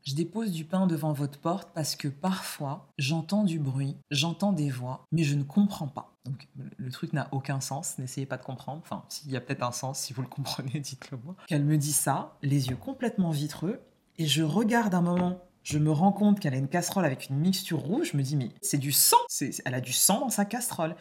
[0.06, 4.70] je dépose du pain devant votre porte parce que parfois j'entends du bruit, j'entends des
[4.70, 6.16] voix, mais je ne comprends pas.
[6.26, 8.82] Donc le truc n'a aucun sens, n'essayez pas de comprendre.
[8.84, 11.36] Enfin, s'il y a peut-être un sens, si vous le comprenez, dites-le moi.
[11.48, 13.82] Qu'elle me dit ça, les yeux complètement vitreux,
[14.18, 15.42] et je regarde un moment.
[15.64, 18.12] Je me rends compte qu'elle a une casserole avec une mixture rouge.
[18.12, 19.18] Je me dis, mais c'est du sang.
[19.66, 20.96] Elle a du sang dans sa casserole.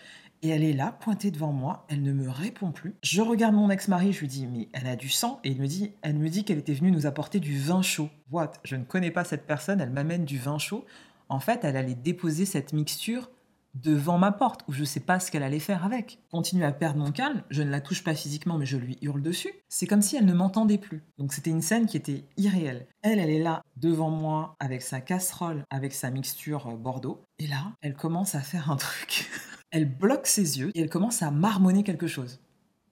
[0.45, 2.95] Et elle est là, pointée devant moi, elle ne me répond plus.
[3.03, 5.67] Je regarde mon ex-mari, je lui dis mais elle a du sang et il me
[5.67, 8.11] dit elle me dit qu'elle était venue nous apporter du vin chaud.
[8.31, 8.53] What?
[8.63, 10.85] Je ne connais pas cette personne, elle m'amène du vin chaud.
[11.31, 13.31] En fait, elle allait déposer cette mixture
[13.73, 16.19] devant ma porte où je ne sais pas ce qu'elle allait faire avec.
[16.31, 19.23] Continue à perdre mon calme, je ne la touche pas physiquement mais je lui hurle
[19.23, 19.55] dessus.
[19.71, 21.03] C'est comme si elle ne m'entendait plus.
[21.17, 22.87] Donc c'était une scène qui était irréelle.
[23.01, 27.25] Elle, elle est là devant moi avec sa casserole, avec sa mixture euh, Bordeaux.
[27.39, 29.31] Et là, elle commence à faire un truc.
[29.75, 32.39] elle bloque ses yeux et elle commence à marmonner quelque chose.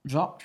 [0.05, 0.37] Genre,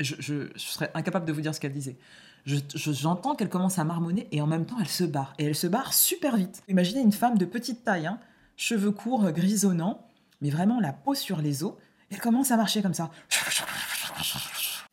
[0.00, 1.98] je, serais incapable de vous dire ce qu'elle disait.
[2.46, 5.34] J'entends qu'elle commence à marmonner et en même temps elle se barre.
[5.38, 6.62] Et elle se barre super vite.
[6.66, 8.18] Imaginez une femme de petite taille, hein,
[8.56, 10.08] cheveux courts, grisonnants,
[10.40, 11.74] mais vraiment la peau sur les os.
[12.10, 13.10] Elle commence à marcher comme ça.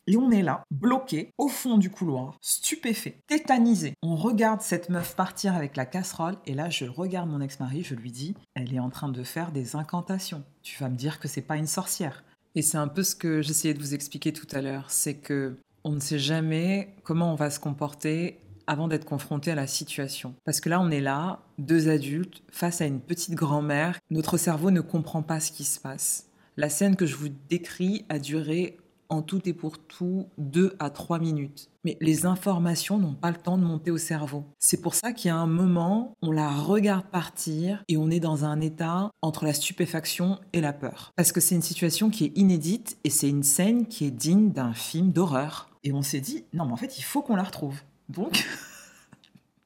[0.07, 3.93] Et on est là, bloqué, au fond du couloir, stupéfait, tétanisé.
[4.01, 7.93] On regarde cette meuf partir avec la casserole, et là je regarde mon ex-mari, je
[7.93, 10.43] lui dis, elle est en train de faire des incantations.
[10.63, 12.23] Tu vas me dire que c'est pas une sorcière.
[12.55, 15.57] Et c'est un peu ce que j'essayais de vous expliquer tout à l'heure, c'est que
[15.83, 20.35] on ne sait jamais comment on va se comporter avant d'être confronté à la situation.
[20.43, 23.99] Parce que là, on est là, deux adultes, face à une petite grand-mère.
[24.09, 26.29] Notre cerveau ne comprend pas ce qui se passe.
[26.57, 28.77] La scène que je vous décris a duré
[29.09, 31.69] en tout et pour tout deux à trois minutes.
[31.83, 34.43] Mais les informations n'ont pas le temps de monter au cerveau.
[34.59, 38.19] C'est pour ça qu'il y a un moment, on la regarde partir et on est
[38.19, 41.13] dans un état entre la stupéfaction et la peur.
[41.15, 44.51] Parce que c'est une situation qui est inédite et c'est une scène qui est digne
[44.51, 45.69] d'un film d'horreur.
[45.83, 47.79] Et on s'est dit, non mais en fait, il faut qu'on la retrouve.
[48.09, 48.45] Donc...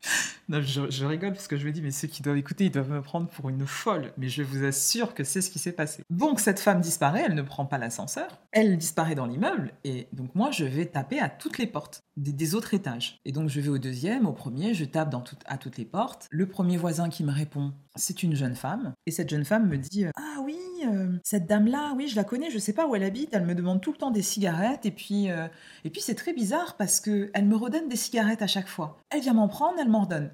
[0.60, 3.02] je, rigole parce que je me dis, mais ceux qui doivent écouter, ils doivent me
[3.02, 4.12] prendre pour une folle.
[4.18, 6.04] Mais je vous assure que c'est ce qui s'est passé.
[6.10, 10.36] Donc cette femme disparaît, elle ne prend pas l'ascenseur, elle disparaît dans l'immeuble, et donc
[10.36, 13.20] moi je vais taper à toutes les portes des, autres étages.
[13.26, 16.28] Et donc je vais au deuxième, au premier, je tape à toutes les portes.
[16.30, 18.94] Le premier voisin qui me répond, c'est une jeune femme.
[19.06, 22.24] Et cette jeune femme me dit, euh, ah oui, euh, cette dame-là, oui, je la
[22.24, 24.86] connais, je sais pas où elle habite, elle me demande tout le temps des cigarettes,
[24.86, 25.48] et puis, euh,
[25.84, 28.98] et puis c'est très bizarre parce qu'elle me redonne des cigarettes à chaque fois.
[29.10, 30.32] Elle vient m'en prendre, elle m'en redonne.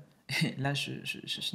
[0.58, 0.92] Là, je,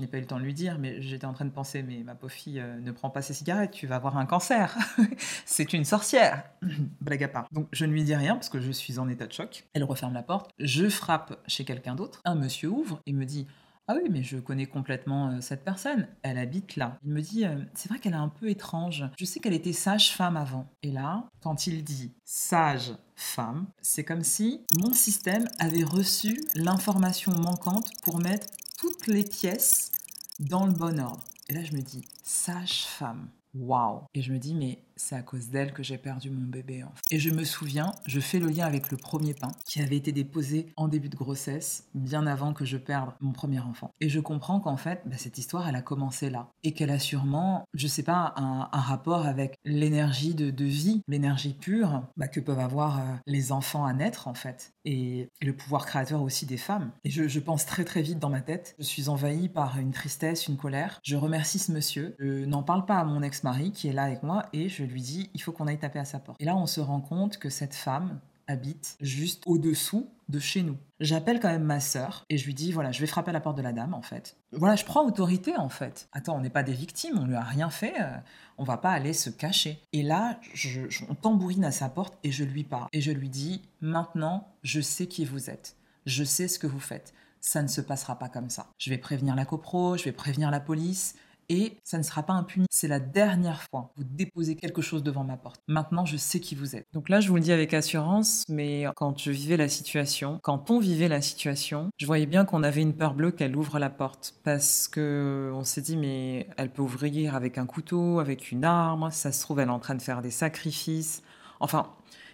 [0.00, 2.02] n'ai pas eu le temps de lui dire, mais j'étais en train de penser, mais
[2.04, 4.76] ma pauvre fille, euh, ne prend pas ses cigarettes, tu vas avoir un cancer.
[5.44, 6.44] c'est une sorcière.
[7.00, 7.46] Blague à part.
[7.52, 9.64] Donc je ne lui dis rien parce que je suis en état de choc.
[9.74, 10.50] Elle referme la porte.
[10.58, 12.20] Je frappe chez quelqu'un d'autre.
[12.24, 13.46] Un monsieur ouvre et me dit
[13.88, 16.06] ah oui, mais je connais complètement euh, cette personne.
[16.22, 16.98] Elle habite là.
[17.04, 19.04] Il me dit, euh, c'est vrai qu'elle est un peu étrange.
[19.18, 20.68] Je sais qu'elle était sage-femme avant.
[20.84, 27.90] Et là, quand il dit sage-femme, c'est comme si mon système avait reçu l'information manquante
[28.02, 28.46] pour mettre
[28.82, 29.92] toutes les pièces
[30.40, 31.24] dans le bon ordre.
[31.48, 33.28] Et là, je me dis, sage-femme.
[33.54, 36.84] Waouh Et je me dis, mais c'est à cause d'elle que j'ai perdu mon bébé.
[37.10, 40.12] Et je me souviens, je fais le lien avec le premier pain qui avait été
[40.12, 43.92] déposé en début de grossesse, bien avant que je perde mon premier enfant.
[44.00, 46.48] Et je comprends qu'en fait, bah, cette histoire, elle a commencé là.
[46.62, 52.02] Et qu'elle a sûrement, je sais pas, un, rapport avec l'énergie de, vie, l'énergie pure
[52.16, 54.72] bah, que peuvent avoir euh, les enfants à naître, en fait.
[54.84, 56.92] Et, le pouvoir créateur aussi des femmes.
[57.04, 58.74] Et je, pense très très vite dans ma tête.
[58.78, 61.00] Je suis envahie par une tristesse, une colère.
[61.02, 62.14] Je remercie ce monsieur.
[62.18, 65.00] Je n'en parle pas à mon ex-mari qui est là avec moi et je lui
[65.00, 66.40] dis il faut qu'on aille taper à sa porte.
[66.40, 70.76] Et là, on se rend compte que cette femme habite juste au-dessous de chez nous.
[71.00, 73.40] J'appelle quand même ma sœur et je lui dis voilà, je vais frapper à la
[73.40, 74.36] porte de la dame en fait.
[74.52, 76.08] Voilà, je prends autorité en fait.
[76.12, 78.16] Attends, on n'est pas des victimes, on lui a rien fait, euh,
[78.58, 79.80] on va pas aller se cacher.
[79.92, 83.28] Et là, je, on tambourine à sa porte et je lui parle et je lui
[83.28, 85.76] dis maintenant, je sais qui vous êtes.
[86.06, 87.12] Je sais ce que vous faites.
[87.40, 88.68] Ça ne se passera pas comme ça.
[88.78, 91.16] Je vais prévenir la copro, je vais prévenir la police
[91.48, 92.66] et ça ne sera pas impuni.
[92.70, 95.60] C'est la dernière fois que vous déposez quelque chose devant ma porte.
[95.68, 96.86] Maintenant, je sais qui vous êtes.
[96.92, 100.70] Donc là, je vous le dis avec assurance, mais quand je vivais la situation, quand
[100.70, 103.90] on vivait la situation, je voyais bien qu'on avait une peur bleue qu'elle ouvre la
[103.90, 108.64] porte parce que on s'est dit mais elle peut ouvrir avec un couteau, avec une
[108.64, 111.22] arme, ça se trouve elle est en train de faire des sacrifices.
[111.60, 111.86] Enfin,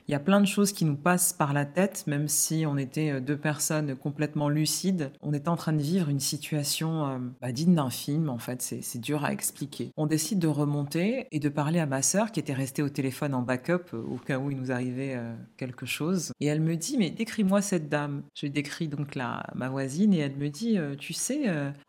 [0.09, 2.79] Il y a plein de choses qui nous passent par la tête, même si on
[2.79, 5.12] était euh, deux personnes complètement lucides.
[5.21, 8.62] On était en train de vivre une situation euh, bah, digne d'un film, en fait.
[8.62, 9.92] C'est dur à expliquer.
[9.99, 13.35] On décide de remonter et de parler à ma sœur qui était restée au téléphone
[13.35, 15.21] en backup au cas où il nous arrivait
[15.59, 16.33] quelque chose.
[16.40, 18.23] Et elle me dit, mais décris-moi cette dame.
[18.35, 21.42] Je décris donc la, ma voisine et elle me dit, tu sais,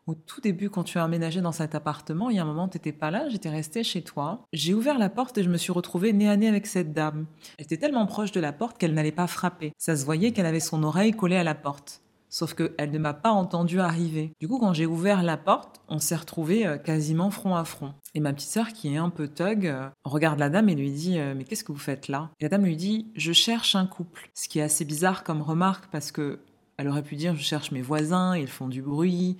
[0.06, 2.68] au tout début, quand tu as emménagé dans cet appartement, il y a un moment,
[2.68, 4.46] tu n'étais pas là, j'étais restée chez toi.
[4.52, 7.26] J'ai ouvert la porte et je me suis retrouvée nez à nez avec cette dame.
[7.58, 9.72] Elle était tellement proche de la porte qu'elle n'allait pas frapper.
[9.78, 12.02] Ça se voyait qu'elle avait son oreille collée à la porte.
[12.28, 14.32] Sauf qu'elle ne m'a pas entendu arriver.
[14.40, 17.94] Du coup, quand j'ai ouvert la porte, on s'est retrouvés euh, quasiment front à front.
[18.14, 20.90] Et ma petite sœur, qui est un peu thug, euh, regarde la dame et lui
[20.90, 22.30] dit euh, Mais qu'est-ce que vous faites là?
[22.40, 24.30] Et la dame lui dit Je cherche un couple.
[24.34, 26.40] Ce qui est assez bizarre comme remarque parce que
[26.76, 29.36] elle aurait pu dire Je cherche mes voisins, ils font du bruit.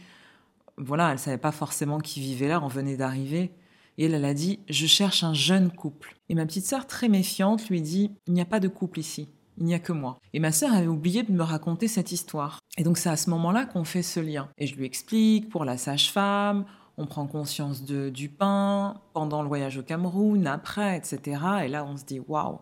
[0.77, 3.53] Voilà, elle savait pas forcément qui vivait là, on venait d'arriver.
[4.01, 6.17] Et elle, a dit Je cherche un jeune couple.
[6.31, 9.29] Et ma petite sœur, très méfiante, lui dit Il n'y a pas de couple ici.
[9.59, 10.19] Il n'y a que moi.
[10.33, 12.61] Et ma sœur avait oublié de me raconter cette histoire.
[12.79, 14.49] Et donc c'est à ce moment-là qu'on fait ce lien.
[14.57, 16.65] Et je lui explique pour la sage-femme,
[16.97, 21.43] on prend conscience de, du pain pendant le voyage au Cameroun, après, etc.
[21.65, 22.59] Et là, on se dit waouh,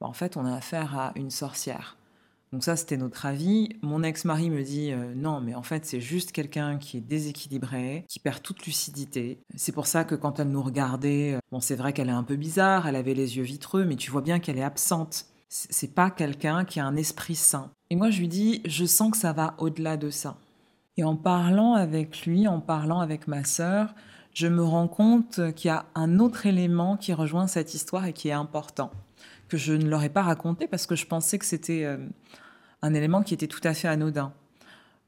[0.00, 1.98] bah, en fait, on a affaire à une sorcière.
[2.52, 3.70] Donc ça, c'était notre avis.
[3.80, 8.04] Mon ex-mari me dit euh, non, mais en fait, c'est juste quelqu'un qui est déséquilibré,
[8.08, 9.40] qui perd toute lucidité.
[9.56, 12.24] C'est pour ça que quand elle nous regardait, euh, bon, c'est vrai qu'elle est un
[12.24, 15.24] peu bizarre, elle avait les yeux vitreux, mais tu vois bien qu'elle est absente.
[15.48, 17.70] C'est pas quelqu'un qui a un esprit sain.
[17.90, 20.36] Et moi, je lui dis, je sens que ça va au-delà de ça.
[20.96, 23.94] Et en parlant avec lui, en parlant avec ma sœur,
[24.34, 28.12] je me rends compte qu'il y a un autre élément qui rejoint cette histoire et
[28.14, 28.90] qui est important,
[29.48, 31.98] que je ne leur ai pas raconté parce que je pensais que c'était euh,
[32.82, 34.32] un élément qui était tout à fait anodin.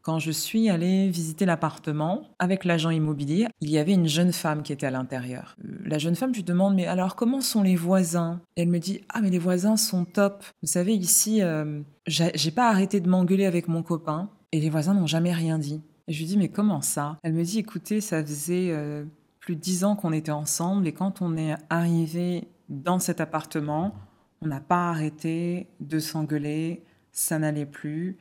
[0.05, 4.63] Quand je suis allée visiter l'appartement avec l'agent immobilier, il y avait une jeune femme
[4.63, 5.57] qui était à l'intérieur.
[5.65, 8.43] Euh, la jeune femme, je lui demande mais alors comment sont les voisins?
[8.55, 10.45] Elle me dit ah mais les voisins sont top.
[10.63, 14.93] Vous savez ici, euh, j'ai pas arrêté de m'engueuler avec mon copain et les voisins
[14.93, 15.81] n'ont jamais rien dit.
[16.07, 17.17] Et je lui dis mais comment ça?
[17.23, 19.05] Elle me dit écoutez ça faisait euh,
[19.41, 23.95] plus de dix ans qu'on était ensemble et quand on est arrivé dans cet appartement,
[24.43, 26.83] on n'a pas arrêté de s'engueuler
[27.15, 28.19] ça n'allait plus.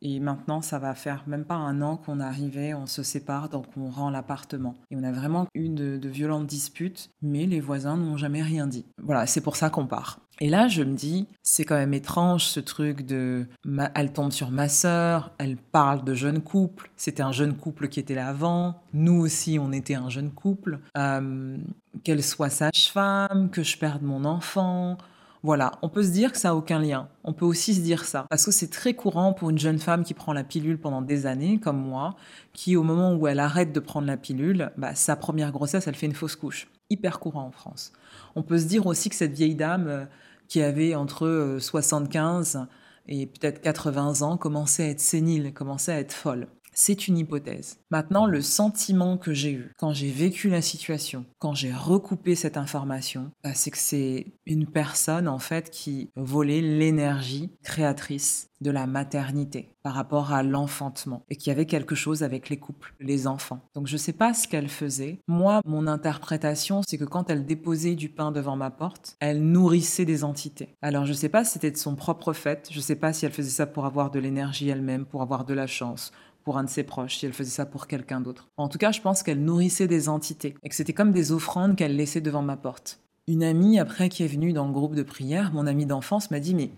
[0.00, 3.66] Et maintenant, ça va faire même pas un an qu'on arrivait, on se sépare, donc
[3.76, 4.76] on rend l'appartement.
[4.92, 8.86] Et on a vraiment eu de, violentes disputes, mais les voisins n'ont jamais rien dit.
[9.02, 10.20] Voilà, c'est pour ça qu'on part.
[10.40, 13.48] Et là, je me dis, c'est quand même étrange ce truc de.
[13.96, 16.92] elle tombe sur ma sœur, elle parle de jeune couple.
[16.96, 18.80] C'était un jeune couple qui était là avant.
[18.94, 20.78] Nous aussi, on était un jeune couple.
[20.96, 21.56] Euh,
[22.04, 24.96] qu'elle soit sage-femme, que je perde mon enfant.
[25.42, 27.08] Voilà, on peut se dire que ça n'a aucun lien.
[27.24, 28.26] On peut aussi se dire ça.
[28.28, 31.26] Parce que c'est très courant pour une jeune femme qui prend la pilule pendant des
[31.26, 32.16] années, comme moi,
[32.52, 35.94] qui au moment où elle arrête de prendre la pilule, bah, sa première grossesse, elle
[35.94, 36.68] fait une fausse couche.
[36.90, 37.92] Hyper courant en France.
[38.34, 40.04] On peut se dire aussi que cette vieille dame euh,
[40.48, 42.64] qui avait entre 75 euh,
[43.08, 46.46] et peut-être 80 ans commençait à être sénile, commençait à être folle.
[46.80, 47.80] C'est une hypothèse.
[47.90, 52.56] Maintenant, le sentiment que j'ai eu quand j'ai vécu la situation, quand j'ai recoupé cette
[52.56, 58.86] information, bah, c'est que c'est une personne en fait qui volait l'énergie créatrice de la
[58.86, 63.60] maternité par rapport à l'enfantement et qui avait quelque chose avec les couples, les enfants.
[63.74, 65.20] Donc je ne sais pas ce qu'elle faisait.
[65.28, 70.04] Moi, mon interprétation, c'est que quand elle déposait du pain devant ma porte, elle nourrissait
[70.04, 70.76] des entités.
[70.82, 73.12] Alors je ne sais pas si c'était de son propre fait, je ne sais pas
[73.12, 76.12] si elle faisait ça pour avoir de l'énergie elle-même, pour avoir de la chance,
[76.48, 78.48] pour un de ses proches, si elle faisait ça pour quelqu'un d'autre.
[78.56, 81.76] En tout cas, je pense qu'elle nourrissait des entités et que c'était comme des offrandes
[81.76, 83.00] qu'elle laissait devant ma porte.
[83.26, 86.40] Une amie, après, qui est venue dans le groupe de prière, mon amie d'enfance, m'a
[86.40, 86.70] dit Mais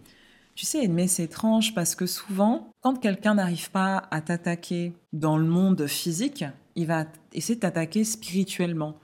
[0.56, 5.38] tu sais, mais c'est étrange parce que souvent, quand quelqu'un n'arrive pas à t'attaquer dans
[5.38, 8.96] le monde physique, il va essayer de t'attaquer spirituellement.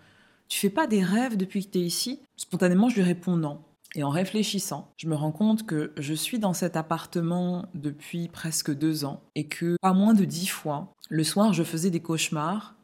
[0.48, 2.18] Tu fais pas des rêves depuis que tu es ici?
[2.37, 3.61] Spontanément, je lui réponds non.
[3.96, 8.70] Et en réfléchissant, je me rends compte que je suis dans cet appartement depuis presque
[8.70, 12.74] deux ans et que, pas moins de dix fois, le soir, je faisais des cauchemars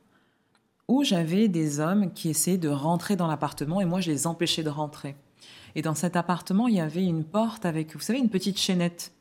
[0.88, 4.62] où j'avais des hommes qui essayaient de rentrer dans l'appartement et moi, je les empêchais
[4.62, 5.14] de rentrer.
[5.74, 9.12] Et dans cet appartement, il y avait une porte avec, vous savez, une petite chaînette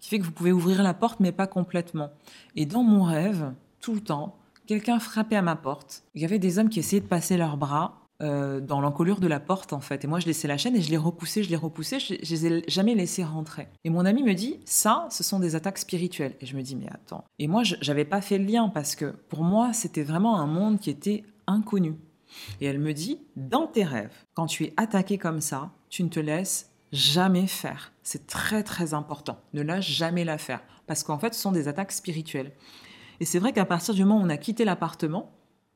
[0.00, 2.08] qui fait que vous pouvez ouvrir la porte, mais pas complètement.
[2.56, 3.52] Et dans mon rêve,
[3.82, 6.04] tout le temps, quelqu'un frappait à ma porte.
[6.14, 9.26] Il y avait des hommes qui essayaient de passer leurs bras euh, dans l'encolure de
[9.26, 10.04] la porte en fait.
[10.04, 12.30] Et moi je laissais la chaîne et je l'ai repoussé, je l'ai repoussé, je, je
[12.30, 13.66] les ai jamais laissés rentrer.
[13.82, 16.36] Et mon ami me dit ça, ce sont des attaques spirituelles.
[16.40, 17.24] Et je me dis mais attends.
[17.40, 20.78] Et moi j'avais pas fait le lien parce que pour moi c'était vraiment un monde
[20.78, 21.96] qui était inconnu.
[22.60, 26.08] Et elle me dit dans tes rêves, quand tu es attaqué comme ça, tu ne
[26.08, 27.92] te laisses jamais faire.
[28.04, 29.38] C'est très très important.
[29.54, 32.52] Ne lâche jamais la faire parce qu'en fait ce sont des attaques spirituelles.
[33.18, 35.32] Et c'est vrai qu'à partir du moment où on a quitté l'appartement,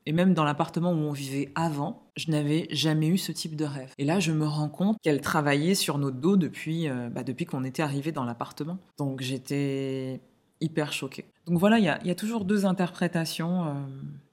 [0.06, 3.64] Et même dans l'appartement où on vivait avant, je n'avais jamais eu ce type de
[3.64, 3.92] rêve.
[3.98, 7.44] Et là, je me rends compte qu'elle travaillait sur notre dos depuis, euh, bah, depuis
[7.44, 8.78] qu'on était arrivé dans l'appartement.
[8.98, 10.20] Donc j'étais
[10.60, 11.26] hyper choquée.
[11.46, 13.72] Donc voilà, il y a, toujours deux interprétations, euh,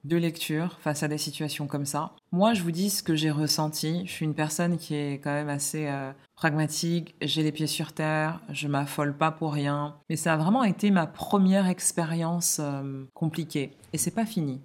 [0.06, 2.14] deux lectures face à des situations comme ça.
[2.32, 4.02] Moi, je vous dis ce que j'ai ressenti.
[4.06, 7.94] Je suis une personne qui est quand même assez euh, pragmatique, j'ai les pieds sur
[7.94, 9.96] terre, je m'affole pas pour rien.
[10.10, 12.60] Mais ça a vraiment été ma première expérience
[13.14, 13.74] compliquée.
[13.94, 14.62] Et c'est pas fini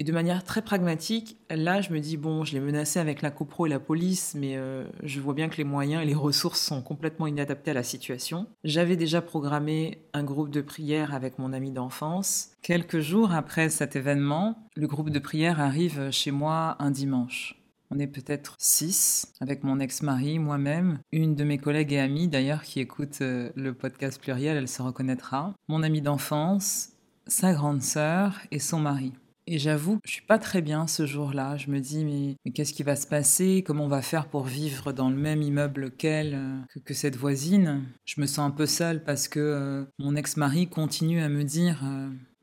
[0.00, 3.32] et de manière très pragmatique, là, je me dis, bon, je l'ai menacé avec la
[3.32, 6.60] copro et la police, mais euh, je vois bien que les moyens et les ressources
[6.60, 8.46] sont complètement inadaptés à la situation.
[8.62, 12.50] J'avais déjà programmé un groupe de prière avec mon ami d'enfance.
[12.62, 17.57] Quelques jours après cet événement, le groupe de prière arrive chez moi un dimanche.
[17.90, 22.62] On est peut-être six avec mon ex-mari, moi-même, une de mes collègues et amies d'ailleurs
[22.62, 26.90] qui écoute euh, le podcast pluriel, elle se reconnaîtra, mon amie d'enfance,
[27.26, 29.14] sa grande sœur et son mari.
[29.46, 31.56] Et j'avoue, je suis pas très bien ce jour-là.
[31.56, 33.64] Je me dis, mais, qu'est-ce qui va se passer?
[33.66, 37.84] Comment on va faire pour vivre dans le même immeuble qu'elle, euh, que, cette voisine?
[38.04, 41.82] Je me sens un peu seule parce que euh, mon ex-mari continue à me dire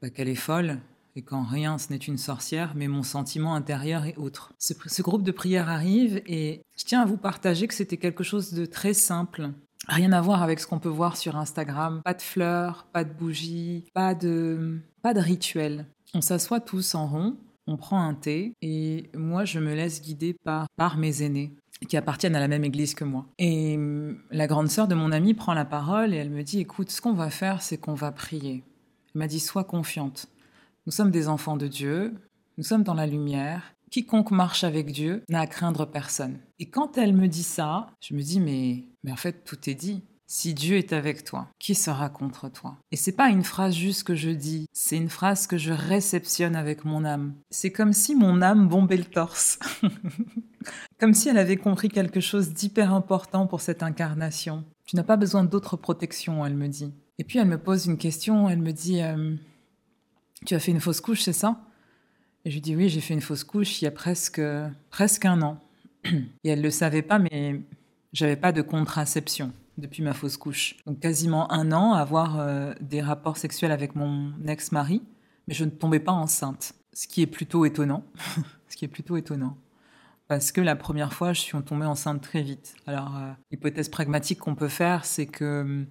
[0.01, 0.79] bah, qu'elle est folle,
[1.15, 4.53] et qu'en rien ce n'est une sorcière, mais mon sentiment intérieur est autre.
[4.59, 8.53] Ce, groupe de prière arrive et je tiens à vous partager que c'était quelque chose
[8.53, 9.51] de très simple.
[9.87, 12.01] Rien à voir avec ce qu'on peut voir sur Instagram.
[12.03, 15.85] Pas de fleurs, pas de bougies, pas de, pas de rituel.
[16.13, 17.37] On s'assoit tous en rond,
[17.67, 21.53] on prend un thé et moi je me laisse guider par, par mes aînés
[21.87, 23.25] qui appartiennent à la même église que moi.
[23.37, 26.59] Et hum, la grande sœur de mon amie prend la parole et elle me dit
[26.59, 28.63] écoute, ce qu'on va faire, c'est qu'on va prier.
[29.13, 30.27] Elle m'a dit sois confiante.
[30.85, 32.13] Nous sommes des enfants de Dieu,
[32.59, 33.73] nous sommes dans la lumière.
[33.89, 36.37] Quiconque marche avec Dieu n'a à craindre personne.
[36.59, 39.73] Et quand elle me dit ça, je me dis mais, mais en fait tout est
[39.73, 40.03] dit.
[40.27, 42.77] Si Dieu est avec toi, qui sera contre toi?
[42.91, 46.55] Et c'est pas une phrase juste que je dis, c'est une phrase que je réceptionne
[46.55, 47.33] avec mon âme.
[47.49, 49.59] C'est comme si mon âme bombait le torse.
[50.99, 54.65] comme si elle avait compris quelque chose d'hyper important pour cette incarnation.
[54.85, 56.91] Tu n'as pas besoin d'autre protection, elle me dit.
[57.17, 59.35] Et puis elle me pose une question, elle me dit euh,
[60.45, 61.61] tu as fait une fausse couche, c'est ça?
[62.45, 64.41] Et je lui dis Oui, j'ai fait une fausse couche il y a presque,
[64.89, 65.59] presque un an.
[66.05, 67.61] Et elle ne le savait pas, mais
[68.13, 70.77] j'avais pas de contraception depuis ma fausse couche.
[70.85, 75.01] Donc quasiment un an avoir euh, des rapports sexuels avec mon ex-mari,
[75.47, 76.73] mais je ne tombais pas enceinte.
[76.93, 78.03] Ce qui est plutôt étonnant.
[78.69, 79.57] ce qui est plutôt étonnant.
[80.27, 82.75] Parce que la première fois, je suis tombée enceinte très vite.
[82.87, 85.85] Alors, euh, l'hypothèse pragmatique qu'on peut faire, c'est que hum,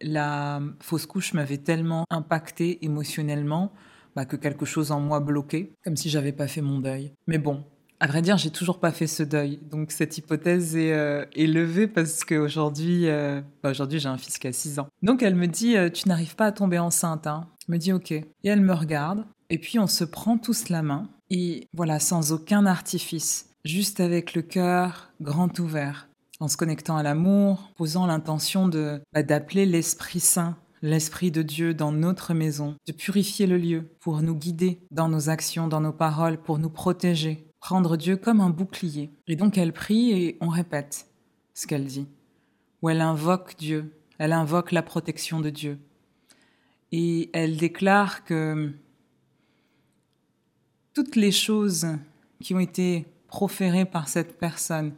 [0.00, 3.72] la fausse couche m'avait tellement impacté émotionnellement
[4.16, 7.12] bah, que quelque chose en moi bloquait, comme si j'avais pas fait mon deuil.
[7.26, 7.62] Mais bon,
[8.00, 9.60] à vrai dire, j'ai toujours pas fait ce deuil.
[9.70, 14.46] Donc cette hypothèse est, euh, levée parce qu'aujourd'hui, euh, bah, aujourd'hui j'ai un fils qui
[14.46, 14.88] a 6 ans.
[15.02, 17.26] Donc elle me dit, euh, tu n'arrives pas à tomber enceinte.
[17.26, 17.46] Hein.
[17.66, 18.12] Je me dis, ok.
[18.12, 19.24] Et elle me regarde.
[19.50, 21.08] Et puis on se prend tous la main.
[21.30, 23.50] Et voilà, sans aucun artifice.
[23.64, 26.08] Juste avec le cœur grand ouvert
[26.38, 30.56] en se connectant à l'amour, posant l'intention de bah, d'appeler l'Esprit Saint,
[30.86, 35.28] l'Esprit de Dieu dans notre maison, de purifier le lieu pour nous guider dans nos
[35.28, 39.10] actions, dans nos paroles, pour nous protéger, prendre Dieu comme un bouclier.
[39.26, 41.08] Et donc elle prie et on répète
[41.54, 42.06] ce qu'elle dit,
[42.82, 45.78] ou elle invoque Dieu, elle invoque la protection de Dieu.
[46.92, 48.72] Et elle déclare que
[50.94, 51.88] toutes les choses
[52.40, 54.92] qui ont été proférées par cette personne,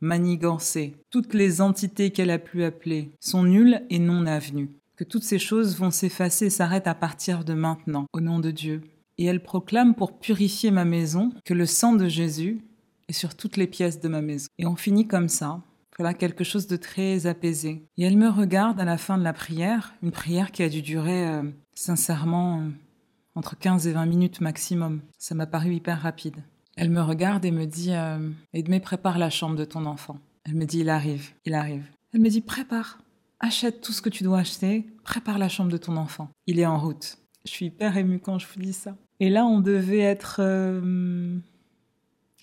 [0.00, 4.70] manigancées, toutes les entités qu'elle a pu appeler sont nulles et non avenues,
[5.04, 8.82] toutes ces choses vont s'effacer et s'arrêtent à partir de maintenant, au nom de Dieu.
[9.18, 12.62] Et elle proclame pour purifier ma maison que le sang de Jésus
[13.08, 14.48] est sur toutes les pièces de ma maison.
[14.58, 15.60] Et on finit comme ça,
[15.98, 17.86] voilà quelque chose de très apaisé.
[17.98, 20.82] Et elle me regarde à la fin de la prière, une prière qui a dû
[20.82, 21.42] durer euh,
[21.74, 22.68] sincèrement euh,
[23.34, 25.00] entre 15 et 20 minutes maximum.
[25.18, 26.36] Ça m'a paru hyper rapide.
[26.76, 30.18] Elle me regarde et me dit euh, Edmé, prépare la chambre de ton enfant.
[30.44, 31.84] Elle me dit Il arrive, il arrive.
[32.14, 32.98] Elle me dit Prépare,
[33.40, 36.28] achète tout ce que tu dois acheter, prépare la chambre de ton enfant.
[36.46, 37.18] Il est en route.
[37.44, 38.96] Je suis hyper émue quand je vous dis ça.
[39.20, 41.38] Et là, on devait être euh,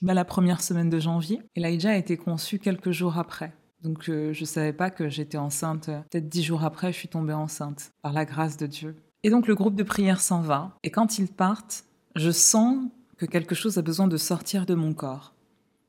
[0.01, 1.41] bah, la première semaine de janvier.
[1.55, 3.53] Laïdja a été conçue quelques jours après.
[3.81, 5.87] Donc euh, je ne savais pas que j'étais enceinte.
[6.09, 8.95] Peut-être dix jours après, je suis tombée enceinte, par la grâce de Dieu.
[9.23, 10.77] Et donc le groupe de prière s'en va.
[10.83, 11.85] Et quand ils partent,
[12.15, 12.85] je sens
[13.17, 15.33] que quelque chose a besoin de sortir de mon corps.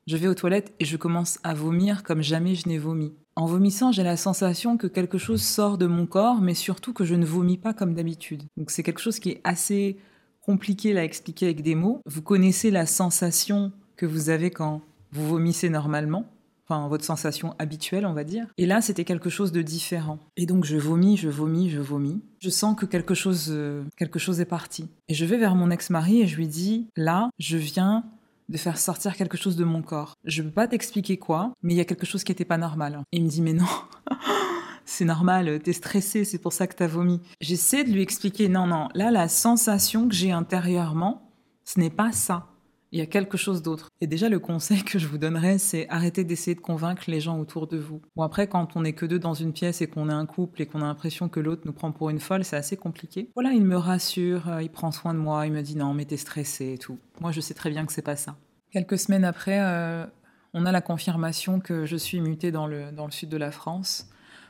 [0.07, 3.13] Je vais aux toilettes et je commence à vomir comme jamais je n'ai vomi.
[3.35, 7.05] En vomissant, j'ai la sensation que quelque chose sort de mon corps, mais surtout que
[7.05, 8.43] je ne vomis pas comme d'habitude.
[8.57, 9.97] Donc c'est quelque chose qui est assez
[10.41, 12.01] compliqué à expliquer avec des mots.
[12.05, 16.25] Vous connaissez la sensation que vous avez quand vous vomissez normalement.
[16.65, 18.47] enfin votre sensation habituelle, on va dire.
[18.57, 20.19] Et là, c'était quelque chose de différent.
[20.35, 22.21] Et donc je vomis, je vomis, je vomis.
[22.39, 24.87] Je sens que quelque chose, euh, quelque chose est parti.
[25.07, 28.03] Et je vais vers mon ex-mari et je lui dis, là, je viens
[28.51, 30.13] de faire sortir quelque chose de mon corps.
[30.25, 33.01] Je peux pas t'expliquer quoi, mais il y a quelque chose qui était pas normal.
[33.11, 33.65] Il me dit, mais non.
[34.85, 37.21] c'est normal, t'es stressé, c'est pour ça que t'as vomi.
[37.39, 41.31] J'essaie de lui expliquer, non, non, là, la sensation que j'ai intérieurement,
[41.63, 42.50] ce n'est pas ça
[42.91, 43.89] il y a quelque chose d'autre.
[44.01, 47.39] Et déjà, le conseil que je vous donnerais, c'est arrêter d'essayer de convaincre les gens
[47.39, 48.01] autour de vous.
[48.15, 50.61] Bon, après, quand on n'est que deux dans une pièce et qu'on est un couple
[50.61, 53.31] et qu'on a l'impression que l'autre nous prend pour une folle, c'est assez compliqué.
[53.35, 56.05] Voilà, il me rassure, euh, il prend soin de moi, il me dit non, mais
[56.05, 56.97] t'es stressé et tout.
[57.19, 58.35] Moi, je sais très bien que c'est pas ça.
[58.71, 60.05] Quelques semaines après, euh,
[60.53, 63.51] on a la confirmation que je suis mutée dans le, dans le sud de la
[63.51, 64.07] France.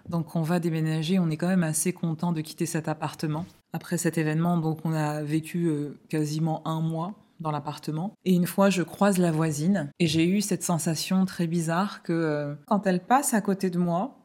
[0.10, 3.46] Donc on va déménager, on est quand même assez content de quitter cet appartement.
[3.72, 8.14] Après cet événement, donc on a vécu euh, quasiment un mois dans l'appartement.
[8.26, 12.14] Et une fois, je croise la voisine et j'ai eu cette sensation très bizarre que
[12.14, 14.18] euh, quand elle passe à côté de moi,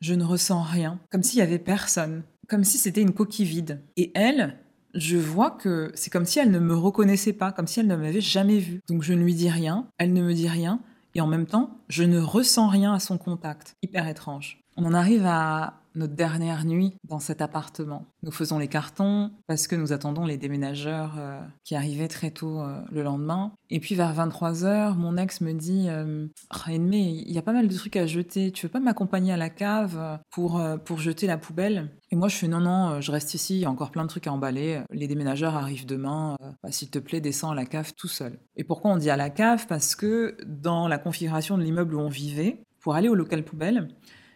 [0.00, 3.80] je ne ressens rien, comme s'il y avait personne, comme si c'était une coquille vide.
[3.96, 4.58] Et elle,
[4.94, 7.96] je vois que c'est comme si elle ne me reconnaissait pas, comme si elle ne
[7.96, 8.80] m'avait jamais vue.
[8.88, 10.80] Donc je ne lui dis rien, elle ne me dit rien,
[11.14, 13.76] et en même temps, je ne ressens rien à son contact.
[13.82, 14.60] Hyper étrange.
[14.76, 18.06] On en arrive à notre dernière nuit dans cet appartement.
[18.22, 22.60] Nous faisons les cartons parce que nous attendons les déménageurs euh, qui arrivaient très tôt
[22.60, 23.52] euh, le lendemain.
[23.70, 26.26] Et puis vers 23h, mon ex me dit euh,
[26.68, 28.52] il y a pas mal de trucs à jeter.
[28.52, 31.90] Tu veux pas m'accompagner à la cave pour, pour jeter la poubelle?
[32.10, 34.08] Et moi, je fais non, non, je reste ici, il y a encore plein de
[34.08, 34.82] trucs à emballer.
[34.90, 36.36] Les déménageurs arrivent demain.
[36.62, 38.38] Bah, s'il te plaît, descends à la cave tout seul.
[38.56, 42.00] Et pourquoi on dit à la cave Parce que dans la configuration de l'immeuble où
[42.00, 43.88] on vivait, pour aller au local poubelle,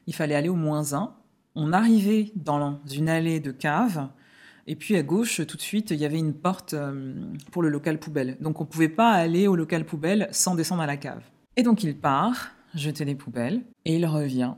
[0.07, 1.15] il fallait aller au moins 1
[1.57, 4.09] on arrivait dans une allée de cave,
[4.69, 7.15] et puis à gauche, tout de suite, il y avait une porte euh,
[7.51, 8.37] pour le local poubelle.
[8.41, 11.23] Donc on ne pouvait pas aller au local poubelle sans descendre à la cave.
[11.57, 14.55] Et donc il part, jeter les poubelles, et il revient.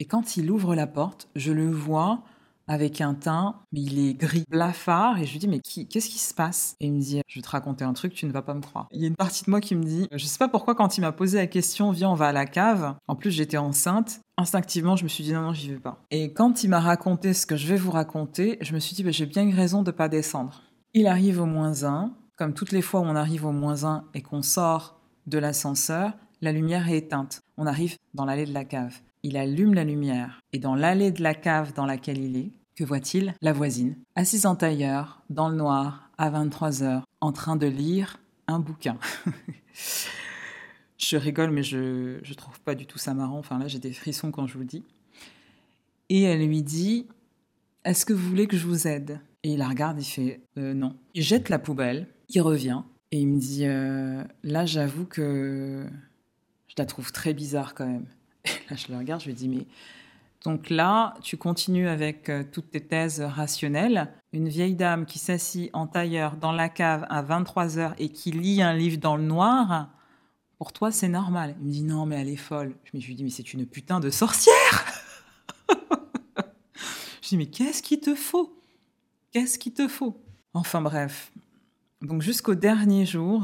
[0.00, 2.24] Et quand il ouvre la porte, je le vois
[2.66, 6.18] avec un teint, mais il est gris blafard, et je lui dis, mais qu'est-ce qui
[6.18, 6.76] se passe?
[6.80, 8.60] Et il me dit, je vais te raconter un truc, tu ne vas pas me
[8.60, 8.88] croire.
[8.92, 10.96] Il y a une partie de moi qui me dit, je sais pas pourquoi quand
[10.96, 14.20] il m'a posé la question, viens, on va à la cave, en plus j'étais enceinte,
[14.36, 16.02] instinctivement, je me suis dit, non, non, j'y vais pas.
[16.10, 19.02] Et quand il m'a raconté ce que je vais vous raconter, je me suis dit,
[19.02, 20.62] bah, j'ai bien une raison de pas descendre.
[20.94, 24.04] Il arrive au moins 1, comme toutes les fois où on arrive au moins 1
[24.14, 27.40] et qu'on sort de l'ascenseur, la lumière est éteinte.
[27.56, 29.00] On arrive dans l'allée de la cave.
[29.26, 32.84] Il allume la lumière et dans l'allée de la cave dans laquelle il est, que
[32.84, 37.66] voit-il La voisine, assise en tailleur, dans le noir, à 23 heures, en train de
[37.66, 38.18] lire
[38.48, 38.98] un bouquin.
[40.98, 43.38] je rigole, mais je ne trouve pas du tout ça marrant.
[43.38, 44.84] Enfin là, j'ai des frissons quand je vous le dis.
[46.10, 47.06] Et elle lui dit
[47.86, 49.20] Est-ce que vous voulez que je vous aide?
[49.42, 50.96] Et il la regarde, il fait euh, Non.
[51.14, 55.86] Il jette la poubelle, il revient et il me dit euh, Là, j'avoue que
[56.66, 58.04] je la trouve très bizarre quand même.
[58.70, 59.66] là, je le regarde, je lui dis, mais
[60.44, 64.12] donc là, tu continues avec euh, toutes tes thèses rationnelles.
[64.32, 68.30] Une vieille dame qui s'assit en tailleur dans la cave à 23 heures et qui
[68.30, 69.88] lit un livre dans le noir,
[70.58, 71.56] pour toi, c'est normal.
[71.60, 72.74] Il me dit, non, mais elle est folle.
[72.92, 74.84] Je lui dis, mais c'est une putain de sorcière
[77.22, 78.54] Je dis, mais qu'est-ce qu'il te faut?
[79.32, 80.22] Qu'est-ce qu'il te faut?
[80.52, 81.32] Enfin bref.
[82.02, 83.42] Donc jusqu'au dernier jour,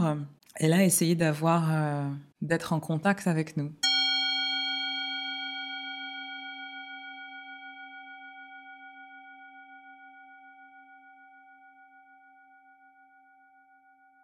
[0.57, 2.09] elle a essayé d'avoir, euh,
[2.43, 3.73] d'être en contact avec nous.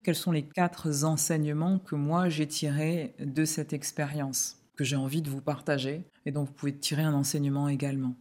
[0.07, 5.21] Quels sont les quatre enseignements que moi j'ai tirés de cette expérience, que j'ai envie
[5.21, 8.15] de vous partager et dont vous pouvez tirer un enseignement également?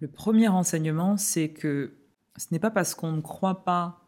[0.00, 1.94] Le premier enseignement, c'est que
[2.36, 4.02] ce n'est pas parce qu'on ne croit pas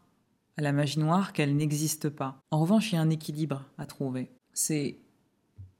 [0.57, 2.39] à la magie noire qu'elle n'existe pas.
[2.51, 4.29] En revanche, il y a un équilibre à trouver.
[4.53, 4.99] C'est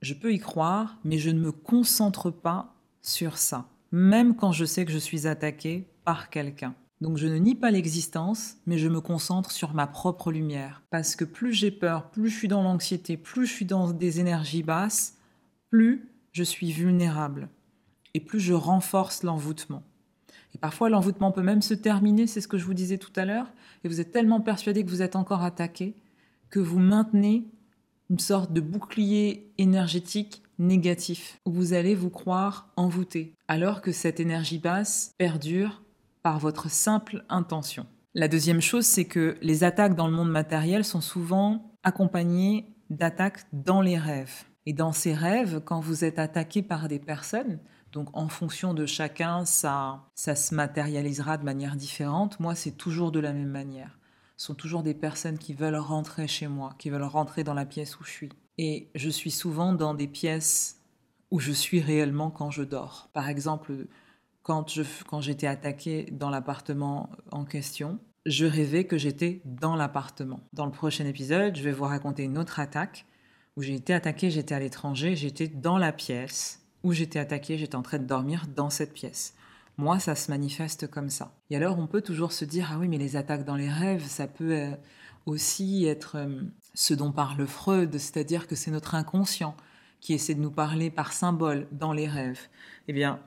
[0.01, 2.73] je peux y croire, mais je ne me concentre pas
[3.03, 6.73] sur ça, même quand je sais que je suis attaqué par quelqu'un.
[7.03, 10.83] Donc je ne nie pas l'existence, mais je me concentre sur ma propre lumière.
[10.89, 14.21] Parce que plus j'ai peur, plus je suis dans l'anxiété, plus je suis dans des
[14.21, 15.17] énergies basses,
[15.69, 17.49] plus je suis vulnérable.
[18.13, 19.83] Et plus je renforce l'envoûtement.
[20.55, 23.25] Et parfois l'envoûtement peut même se terminer, c'est ce que je vous disais tout à
[23.25, 23.51] l'heure,
[23.83, 25.97] et vous êtes tellement persuadé que vous êtes encore attaqué
[26.49, 27.43] que vous maintenez
[28.09, 34.21] une sorte de bouclier énergétique négatif, où vous allez vous croire envoûté, alors que cette
[34.21, 35.82] énergie basse perdure
[36.23, 37.85] par votre simple intention.
[38.15, 43.45] La deuxième chose, c'est que les attaques dans le monde matériel sont souvent accompagnées d'attaques
[43.51, 44.45] dans les rêves.
[44.65, 47.59] Et dans ces rêves, quand vous êtes attaqué par des personnes,
[47.91, 52.39] donc en fonction de chacun, ça, ça se matérialisera de manière différente.
[52.39, 53.99] Moi, c'est toujours de la même manière.
[54.37, 57.65] Ce sont toujours des personnes qui veulent rentrer chez moi, qui veulent rentrer dans la
[57.65, 58.29] pièce où je suis.
[58.57, 60.79] Et je suis souvent dans des pièces
[61.31, 63.09] où je suis réellement quand je dors.
[63.13, 63.87] Par exemple,
[64.43, 70.41] quand, je, quand j'étais attaquée dans l'appartement en question, je rêvais que j'étais dans l'appartement.
[70.53, 73.05] Dans le prochain épisode, je vais vous raconter une autre attaque
[73.55, 77.75] où j'ai été attaquée, j'étais à l'étranger, j'étais dans la pièce où j'étais attaquée, j'étais
[77.75, 79.35] en train de dormir dans cette pièce.
[79.77, 81.33] Moi, ça se manifeste comme ça.
[81.49, 84.05] Et alors, on peut toujours se dire, ah oui, mais les attaques dans les rêves,
[84.05, 84.71] ça peut euh,
[85.25, 86.41] aussi être euh,
[86.73, 89.55] ce dont parle Freud, c'est-à-dire que c'est notre inconscient
[89.99, 92.41] qui essaie de nous parler par symbole dans les rêves.
[92.87, 93.19] Eh bien,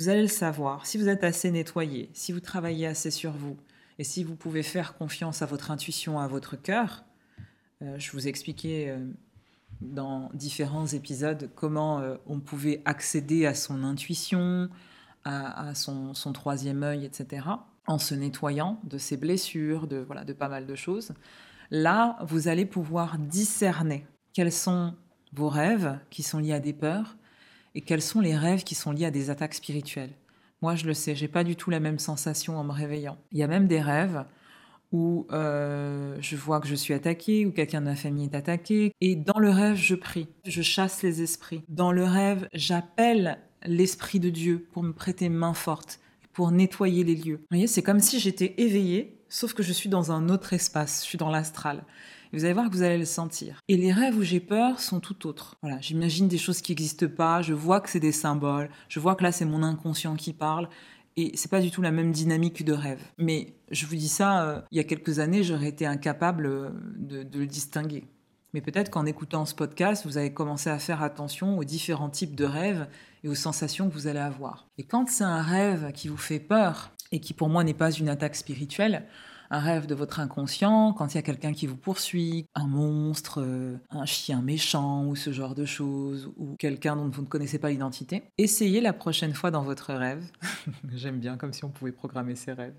[0.00, 3.56] vous allez le savoir, si vous êtes assez nettoyé, si vous travaillez assez sur vous,
[3.98, 7.04] et si vous pouvez faire confiance à votre intuition, à votre cœur,
[7.82, 8.96] euh, je vous expliquais
[9.80, 14.68] dans différents épisodes comment on pouvait accéder à son intuition,
[15.24, 17.46] à, son, troisième œil, etc.,
[17.86, 21.12] en se nettoyant de ses blessures, de, voilà, de pas mal de choses,
[21.70, 24.94] là, vous allez pouvoir discerner quels sont
[25.32, 27.16] vos rêves qui sont liés à des peurs
[27.74, 30.12] et quels sont les rêves qui sont liés à des attaques spirituelles?
[30.62, 33.16] Moi, je le sais, j'ai pas du tout la même sensation en me réveillant.
[33.32, 34.24] Il y a même des rêves
[34.92, 38.92] où euh, je vois que je suis attaquée, ou quelqu'un de ma famille est attaqué,
[39.00, 41.62] et dans le rêve, je prie, je chasse les esprits.
[41.68, 46.00] Dans le rêve, j'appelle l'Esprit de Dieu pour me prêter main forte,
[46.32, 47.36] pour nettoyer les lieux.
[47.36, 51.02] Vous voyez, c'est comme si j'étais éveillée, sauf que je suis dans un autre espace,
[51.02, 51.84] je suis dans l'astral.
[52.32, 53.60] Vous allez voir que vous allez le sentir.
[53.68, 55.56] Et les rêves où j'ai peur sont tout autres.
[55.62, 59.16] Voilà, j'imagine des choses qui n'existent pas, je vois que c'est des symboles, je vois
[59.16, 60.68] que là c'est mon inconscient qui parle,
[61.16, 63.02] et c'est pas du tout la même dynamique de rêve.
[63.18, 66.70] Mais je vous dis ça, euh, il y a quelques années, j'aurais été incapable euh,
[66.96, 68.04] de le distinguer.
[68.52, 72.34] Mais peut-être qu'en écoutant ce podcast, vous avez commencé à faire attention aux différents types
[72.34, 72.88] de rêves
[73.22, 74.66] et aux sensations que vous allez avoir.
[74.78, 77.92] Et quand c'est un rêve qui vous fait peur et qui pour moi n'est pas
[77.92, 79.06] une attaque spirituelle,
[79.50, 83.42] un rêve de votre inconscient, quand il y a quelqu'un qui vous poursuit, un monstre,
[83.42, 87.58] euh, un chien méchant ou ce genre de choses, ou quelqu'un dont vous ne connaissez
[87.58, 90.24] pas l'identité, essayez la prochaine fois dans votre rêve,
[90.94, 92.76] j'aime bien comme si on pouvait programmer ses rêves,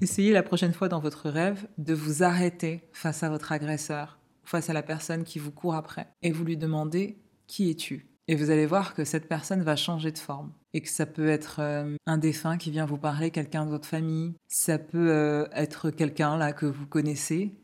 [0.00, 4.70] essayez la prochaine fois dans votre rêve de vous arrêter face à votre agresseur face
[4.70, 8.06] à la personne qui vous court après et vous lui demandez qui es-tu?
[8.28, 11.28] Et vous allez voir que cette personne va changer de forme et que ça peut
[11.28, 15.46] être euh, un défunt qui vient vous parler, quelqu'un de votre famille, ça peut euh,
[15.52, 17.54] être quelqu'un là que vous connaissez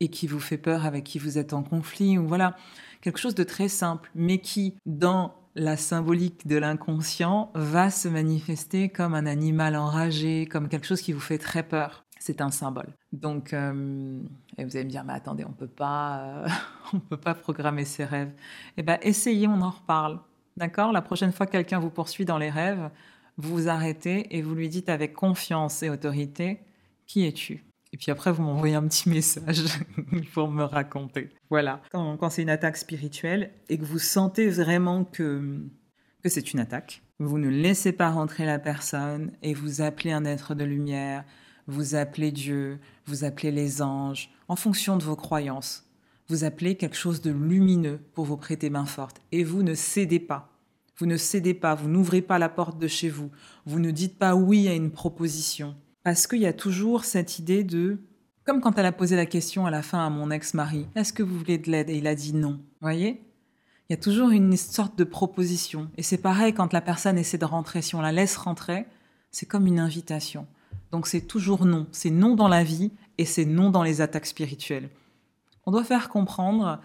[0.00, 2.56] et qui vous fait peur, avec qui vous êtes en conflit ou voilà,
[3.00, 8.90] quelque chose de très simple mais qui dans la symbolique de l'inconscient va se manifester
[8.90, 12.88] comme un animal enragé, comme quelque chose qui vous fait très peur c'est un symbole.
[13.12, 14.20] Donc, euh,
[14.58, 16.44] et vous allez me dire, mais attendez, on peut pas,
[16.92, 18.32] on peut pas programmer ses rêves.
[18.76, 20.20] Eh ben, essayez, on en reparle.
[20.56, 20.92] D'accord?
[20.92, 22.90] La prochaine fois que quelqu'un vous poursuit dans les rêves,
[23.36, 26.60] vous vous arrêtez et vous lui dites avec confiance et autorité,
[27.06, 27.64] qui es-tu?
[27.92, 29.64] Et puis après, vous m'envoyez un petit message
[30.34, 31.30] pour me raconter.
[31.50, 31.82] Voilà.
[31.92, 35.60] Quand, c'est une attaque spirituelle et que vous sentez vraiment que,
[36.22, 40.24] que c'est une attaque, vous ne laissez pas rentrer la personne et vous appelez un
[40.24, 41.24] être de lumière
[41.66, 45.84] vous appelez Dieu, vous appelez les anges, en fonction de vos croyances.
[46.28, 49.20] Vous appelez quelque chose de lumineux pour vous prêter main forte.
[49.30, 50.52] Et vous ne cédez pas.
[50.98, 53.30] Vous ne cédez pas, vous n'ouvrez pas la porte de chez vous.
[53.64, 55.76] Vous ne dites pas oui à une proposition.
[56.02, 57.98] Parce qu'il y a toujours cette idée de...
[58.44, 61.22] Comme quand elle a posé la question à la fin à mon ex-mari, est-ce que
[61.22, 61.90] vous voulez de l'aide?
[61.90, 62.60] Et il a dit non.
[62.80, 63.22] Voyez?
[63.88, 65.90] Il y a toujours une sorte de proposition.
[65.96, 67.82] Et c'est pareil quand la personne essaie de rentrer.
[67.82, 68.86] Si on la laisse rentrer,
[69.30, 70.46] c'est comme une invitation.
[70.90, 71.86] Donc c'est toujours non.
[71.92, 74.90] C'est non dans la vie et c'est non dans les attaques spirituelles.
[75.66, 76.80] On doit faire comprendre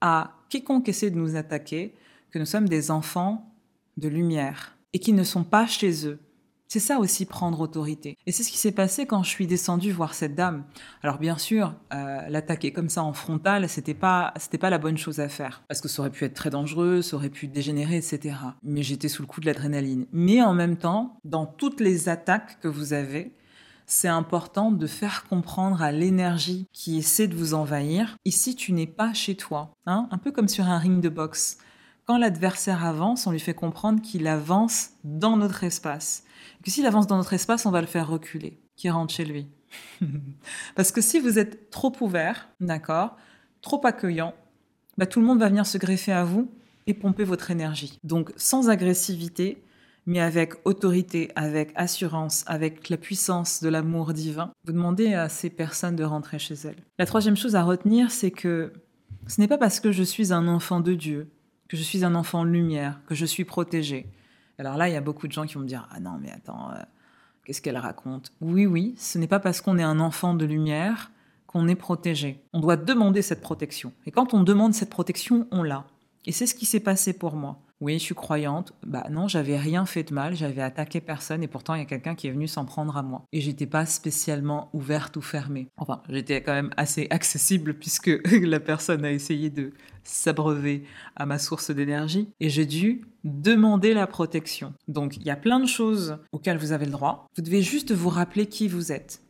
[0.00, 1.94] à quiconque essaie de nous attaquer
[2.30, 3.54] que nous sommes des enfants
[3.96, 6.18] de lumière et qu'ils ne sont pas chez eux.
[6.66, 8.16] C'est ça aussi prendre autorité.
[8.26, 10.64] Et c'est ce qui s'est passé quand je suis descendue voir cette dame.
[11.02, 14.98] Alors bien sûr, euh, l'attaquer comme ça en frontal, c'était pas, c'était pas la bonne
[14.98, 17.96] chose à faire parce que ça aurait pu être très dangereux, ça aurait pu dégénérer,
[17.98, 18.36] etc.
[18.64, 20.06] Mais j'étais sous le coup de l'adrénaline.
[20.10, 23.32] Mais en même temps, dans toutes les attaques que vous avez,
[23.86, 28.86] c'est important de faire comprendre à l'énergie qui essaie de vous envahir, ici tu n'es
[28.86, 31.58] pas chez toi, hein un peu comme sur un ring de boxe.
[32.06, 36.24] Quand l'adversaire avance, on lui fait comprendre qu'il avance dans notre espace.
[36.62, 39.48] que s'il avance dans notre espace, on va le faire reculer, qu'il rentre chez lui.
[40.76, 43.16] Parce que si vous êtes trop ouvert, d'accord,
[43.62, 44.34] trop accueillant,
[44.98, 46.50] bah, tout le monde va venir se greffer à vous
[46.86, 47.98] et pomper votre énergie.
[48.04, 49.62] Donc sans agressivité,
[50.06, 55.50] mais avec autorité, avec assurance, avec la puissance de l'amour divin, vous demandez à ces
[55.50, 56.82] personnes de rentrer chez elles.
[56.98, 58.72] La troisième chose à retenir, c'est que
[59.26, 61.30] ce n'est pas parce que je suis un enfant de Dieu,
[61.68, 64.06] que je suis un enfant lumière, que je suis protégé.
[64.58, 66.30] Alors là, il y a beaucoup de gens qui vont me dire Ah non, mais
[66.30, 66.82] attends, euh,
[67.44, 68.32] qu'est-ce qu'elle raconte?
[68.40, 71.10] Oui, oui, ce n'est pas parce qu'on est un enfant de lumière
[71.46, 72.42] qu'on est protégé.
[72.52, 73.92] On doit demander cette protection.
[74.06, 75.84] Et quand on demande cette protection, on l'a.
[76.26, 77.60] Et c'est ce qui s'est passé pour moi.
[77.84, 78.72] Oui, je suis croyante.
[78.86, 81.84] Bah non, j'avais rien fait de mal, j'avais attaqué personne et pourtant il y a
[81.84, 83.26] quelqu'un qui est venu s'en prendre à moi.
[83.30, 85.68] Et j'étais pas spécialement ouverte ou fermée.
[85.76, 88.10] Enfin, j'étais quand même assez accessible puisque
[88.42, 94.06] la personne a essayé de s'abreuver à ma source d'énergie et j'ai dû demander la
[94.06, 94.72] protection.
[94.88, 97.26] Donc il y a plein de choses auxquelles vous avez le droit.
[97.36, 99.20] Vous devez juste vous rappeler qui vous êtes.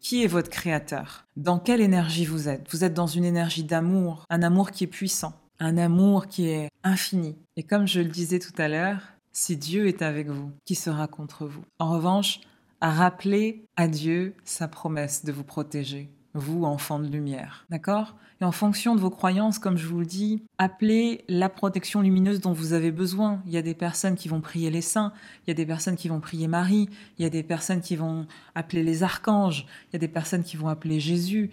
[0.00, 1.26] Qui est votre créateur?
[1.36, 2.70] Dans quelle énergie vous êtes?
[2.70, 6.68] Vous êtes dans une énergie d'amour, un amour qui est puissant, un amour qui est
[6.84, 7.36] infini.
[7.56, 9.00] Et comme je le disais tout à l'heure,
[9.32, 11.62] si Dieu est avec vous, qui sera contre vous?
[11.78, 12.40] En revanche,
[12.80, 17.66] à rappeler à Dieu sa promesse de vous protéger, vous, enfants de lumière.
[17.70, 18.14] D'accord?
[18.40, 22.40] Et en fonction de vos croyances, comme je vous le dis, appelez la protection lumineuse
[22.40, 23.42] dont vous avez besoin.
[23.46, 25.12] Il y a des personnes qui vont prier les saints,
[25.44, 26.88] il y a des personnes qui vont prier Marie,
[27.18, 30.44] il y a des personnes qui vont appeler les archanges, il y a des personnes
[30.44, 31.50] qui vont appeler Jésus,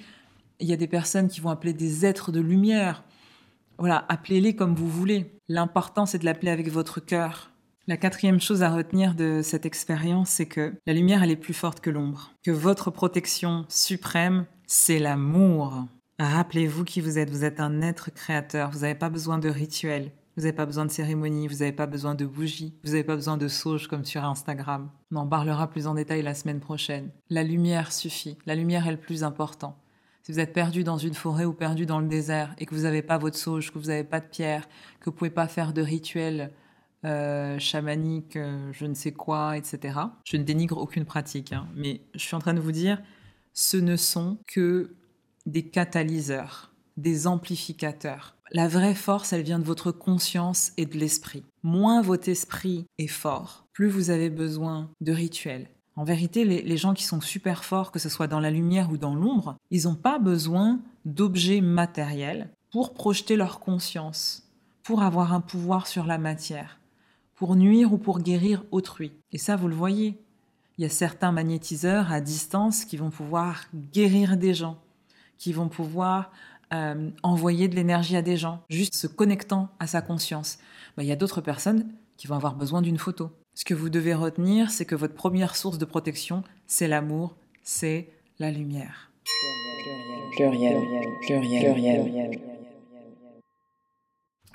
[0.59, 3.03] il y a des personnes qui vont appeler des êtres de lumière.
[3.77, 5.39] Voilà, appelez-les comme vous voulez.
[5.47, 7.51] L'important, c'est de l'appeler avec votre cœur.
[7.87, 11.53] La quatrième chose à retenir de cette expérience, c'est que la lumière, elle est plus
[11.53, 12.31] forte que l'ombre.
[12.43, 15.85] Que votre protection suprême, c'est l'amour.
[16.17, 17.29] Rappelez-vous qui vous êtes.
[17.29, 18.71] Vous êtes un être créateur.
[18.71, 20.11] Vous n'avez pas besoin de rituels.
[20.35, 21.47] Vous n'avez pas besoin de cérémonies.
[21.47, 22.73] Vous n'avez pas besoin de bougies.
[22.83, 24.89] Vous n'avez pas besoin de sauge comme sur Instagram.
[25.11, 27.11] On en parlera plus en détail la semaine prochaine.
[27.29, 28.37] La lumière suffit.
[28.47, 29.77] La lumière est le plus important.
[30.25, 32.81] Si vous êtes perdu dans une forêt ou perdu dans le désert et que vous
[32.81, 34.67] n'avez pas votre sauge, que vous n'avez pas de pierre,
[34.99, 36.51] que vous pouvez pas faire de rituels
[37.05, 39.99] euh, chamaniques, euh, je ne sais quoi, etc.
[40.23, 43.03] Je ne dénigre aucune pratique, hein, mais je suis en train de vous dire,
[43.53, 44.95] ce ne sont que
[45.45, 48.35] des catalyseurs, des amplificateurs.
[48.51, 51.43] La vraie force, elle vient de votre conscience et de l'esprit.
[51.61, 56.93] Moins votre esprit est fort, plus vous avez besoin de rituels, en vérité, les, gens
[56.93, 59.95] qui sont super forts, que ce soit dans la lumière ou dans l'ombre, ils n'ont
[59.95, 64.43] pas besoin d'objets matériels pour projeter leur conscience,
[64.83, 66.79] pour avoir un pouvoir sur la matière,
[67.35, 69.13] pour nuire ou pour guérir autrui.
[69.31, 70.17] Et ça, vous le voyez.
[70.77, 74.77] Il y a certains magnétiseurs à distance qui vont pouvoir guérir des gens,
[75.37, 76.31] qui vont pouvoir
[76.73, 80.57] euh, envoyer de l'énergie à des gens, juste se connectant à sa conscience.
[80.97, 81.87] Il y a d'autres personnes
[82.17, 83.31] qui vont avoir besoin d'une photo.
[83.57, 88.09] Ce que vous devez retenir, c'est que votre première source de protection, c'est l'amour, c'est
[88.37, 89.11] la lumière.
[90.35, 90.81] Pluriel,
[91.21, 92.41] pluriel, pluriel,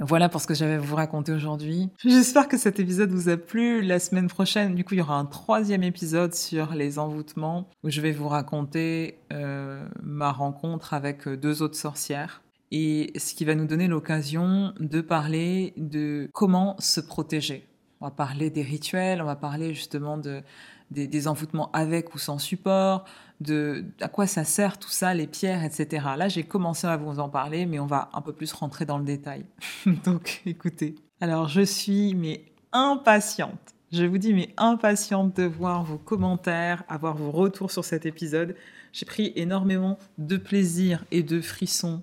[0.00, 1.88] Voilà pour ce que j'avais à vous raconter aujourd'hui.
[2.04, 3.80] J'espère que cet épisode vous a plu.
[3.80, 7.88] La semaine prochaine, du coup, il y aura un troisième épisode sur les envoûtements où
[7.88, 13.54] je vais vous raconter euh, ma rencontre avec deux autres sorcières et ce qui va
[13.54, 17.69] nous donner l'occasion de parler de comment se protéger.
[18.00, 20.42] On va parler des rituels, on va parler justement de,
[20.90, 23.04] des, envoûtements avec ou sans support,
[23.40, 26.06] de à quoi ça sert tout ça, les pierres, etc.
[26.16, 28.98] Là, j'ai commencé à vous en parler, mais on va un peu plus rentrer dans
[28.98, 29.44] le détail.
[30.04, 30.94] Donc, écoutez.
[31.20, 33.74] Alors, je suis mais impatiente.
[33.92, 38.54] Je vous dis mais impatiente de voir vos commentaires, avoir vos retours sur cet épisode.
[38.92, 42.02] J'ai pris énormément de plaisir et de frissons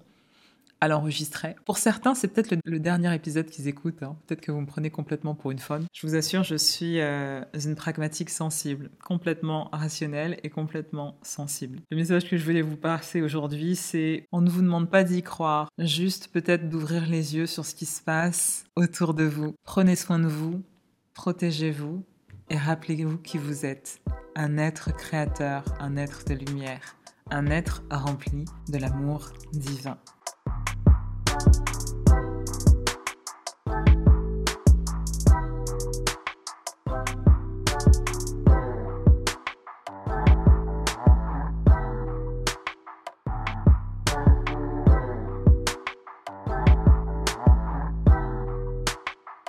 [0.82, 1.55] à l'enregistrer.
[1.65, 4.03] Pour certains, c'est peut-être le, dernier épisode qu'ils écoutent.
[4.03, 4.15] Hein.
[4.28, 5.86] Peut-être que vous me prenez complètement pour une femme.
[5.93, 11.80] Je vous assure, je suis euh, une pragmatique sensible, complètement rationnelle et complètement sensible.
[11.89, 15.23] Le message que je voulais vous passer aujourd'hui, c'est on ne vous demande pas d'y
[15.23, 19.55] croire, juste peut-être d'ouvrir les yeux sur ce qui se passe autour de vous.
[19.63, 20.61] Prenez soin de vous,
[21.13, 22.03] protégez-vous
[22.49, 23.99] et rappelez-vous qui vous êtes.
[24.36, 26.95] Un être créateur, un être de lumière,
[27.32, 29.97] un être rempli de l'amour divin.
[31.46, 31.76] Bye.